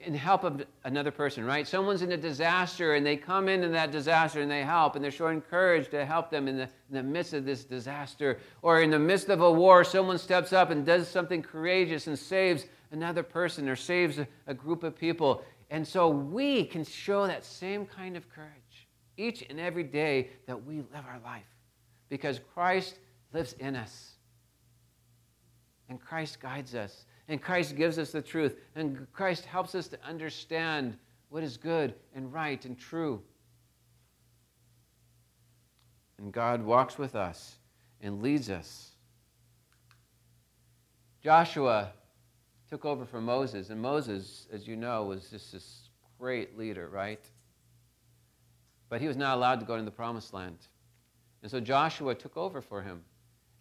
in 0.00 0.14
help 0.14 0.44
of 0.44 0.64
another 0.84 1.10
person, 1.10 1.44
right? 1.44 1.66
Someone's 1.66 2.02
in 2.02 2.12
a 2.12 2.16
disaster 2.16 2.94
and 2.94 3.04
they 3.04 3.16
come 3.16 3.48
into 3.48 3.68
that 3.68 3.90
disaster 3.90 4.40
and 4.40 4.50
they 4.50 4.62
help 4.62 4.94
and 4.94 5.02
they're 5.02 5.10
showing 5.10 5.40
courage 5.40 5.90
to 5.90 6.06
help 6.06 6.30
them 6.30 6.46
in 6.46 6.56
the, 6.56 6.62
in 6.62 6.92
the 6.92 7.02
midst 7.02 7.34
of 7.34 7.44
this 7.44 7.64
disaster. 7.64 8.38
Or 8.62 8.80
in 8.82 8.90
the 8.90 8.98
midst 8.98 9.28
of 9.28 9.40
a 9.40 9.50
war, 9.50 9.82
someone 9.82 10.18
steps 10.18 10.52
up 10.52 10.70
and 10.70 10.86
does 10.86 11.08
something 11.08 11.42
courageous 11.42 12.06
and 12.06 12.16
saves 12.16 12.66
another 12.92 13.24
person 13.24 13.68
or 13.68 13.74
saves 13.74 14.18
a, 14.18 14.28
a 14.46 14.54
group 14.54 14.84
of 14.84 14.94
people. 14.96 15.42
And 15.70 15.86
so 15.86 16.08
we 16.08 16.64
can 16.64 16.84
show 16.84 17.26
that 17.26 17.44
same 17.44 17.84
kind 17.84 18.16
of 18.16 18.28
courage 18.30 18.52
each 19.16 19.44
and 19.50 19.58
every 19.58 19.82
day 19.82 20.30
that 20.46 20.64
we 20.64 20.76
live 20.76 21.04
our 21.08 21.20
life 21.24 21.42
because 22.08 22.40
Christ 22.54 23.00
lives 23.32 23.54
in 23.54 23.74
us. 23.74 24.17
And 25.88 26.00
Christ 26.00 26.40
guides 26.40 26.74
us. 26.74 27.04
And 27.28 27.40
Christ 27.40 27.76
gives 27.76 27.98
us 27.98 28.12
the 28.12 28.22
truth. 28.22 28.56
And 28.74 29.06
Christ 29.12 29.44
helps 29.44 29.74
us 29.74 29.88
to 29.88 29.98
understand 30.06 30.96
what 31.30 31.42
is 31.42 31.56
good 31.56 31.94
and 32.14 32.32
right 32.32 32.62
and 32.64 32.78
true. 32.78 33.22
And 36.18 36.32
God 36.32 36.62
walks 36.62 36.98
with 36.98 37.14
us 37.14 37.56
and 38.00 38.22
leads 38.22 38.50
us. 38.50 38.92
Joshua 41.22 41.92
took 42.70 42.84
over 42.84 43.04
from 43.04 43.24
Moses, 43.24 43.70
and 43.70 43.80
Moses, 43.80 44.46
as 44.52 44.66
you 44.66 44.76
know, 44.76 45.04
was 45.04 45.30
just 45.30 45.52
this 45.52 45.88
great 46.18 46.56
leader, 46.58 46.88
right? 46.88 47.20
But 48.88 49.00
he 49.00 49.08
was 49.08 49.16
not 49.16 49.36
allowed 49.36 49.60
to 49.60 49.66
go 49.66 49.74
into 49.74 49.84
the 49.84 49.90
promised 49.90 50.32
land. 50.34 50.58
And 51.42 51.50
so 51.50 51.60
Joshua 51.60 52.14
took 52.14 52.36
over 52.36 52.60
for 52.60 52.82
him. 52.82 53.02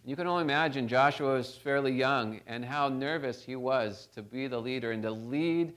You 0.07 0.15
can 0.15 0.25
only 0.25 0.43
imagine 0.43 0.87
Joshua 0.87 1.33
was 1.33 1.57
fairly 1.57 1.91
young 1.91 2.39
and 2.47 2.63
how 2.63 2.87
nervous 2.87 3.43
he 3.43 3.57
was 3.57 4.07
to 4.15 4.21
be 4.21 4.47
the 4.47 4.57
leader 4.57 4.91
and 4.91 5.03
to 5.03 5.11
lead 5.11 5.73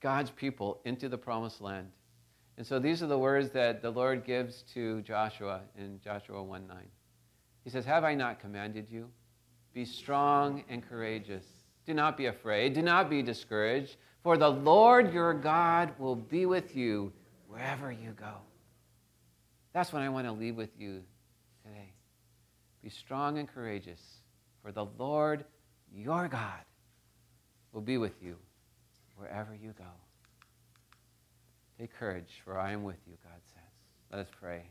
God's 0.00 0.30
people 0.30 0.80
into 0.86 1.06
the 1.10 1.18
promised 1.18 1.60
land. 1.60 1.90
And 2.56 2.66
so 2.66 2.78
these 2.78 3.02
are 3.02 3.06
the 3.06 3.18
words 3.18 3.50
that 3.50 3.82
the 3.82 3.90
Lord 3.90 4.24
gives 4.24 4.62
to 4.72 5.02
Joshua 5.02 5.60
in 5.76 6.00
Joshua 6.02 6.42
1 6.42 6.66
9. 6.66 6.78
He 7.62 7.68
says, 7.68 7.84
Have 7.84 8.04
I 8.04 8.14
not 8.14 8.40
commanded 8.40 8.88
you? 8.90 9.10
Be 9.74 9.84
strong 9.84 10.64
and 10.70 10.82
courageous. 10.82 11.44
Do 11.84 11.92
not 11.92 12.16
be 12.16 12.24
afraid. 12.24 12.72
Do 12.72 12.80
not 12.80 13.10
be 13.10 13.20
discouraged, 13.20 13.96
for 14.22 14.38
the 14.38 14.50
Lord 14.50 15.12
your 15.12 15.34
God 15.34 15.92
will 15.98 16.16
be 16.16 16.46
with 16.46 16.74
you 16.74 17.12
wherever 17.46 17.92
you 17.92 18.12
go. 18.12 18.32
That's 19.74 19.92
what 19.92 20.00
I 20.00 20.08
want 20.08 20.26
to 20.26 20.32
leave 20.32 20.56
with 20.56 20.70
you. 20.78 21.02
Be 22.82 22.90
strong 22.90 23.38
and 23.38 23.48
courageous, 23.48 24.00
for 24.62 24.72
the 24.72 24.86
Lord 24.98 25.44
your 25.92 26.28
God 26.28 26.64
will 27.72 27.80
be 27.80 27.98
with 27.98 28.22
you 28.22 28.36
wherever 29.16 29.54
you 29.54 29.74
go. 29.76 29.84
Take 31.78 31.94
courage, 31.94 32.40
for 32.44 32.58
I 32.58 32.72
am 32.72 32.84
with 32.84 32.98
you, 33.06 33.14
God 33.22 33.40
says. 33.46 33.62
Let 34.10 34.20
us 34.20 34.28
pray. 34.40 34.64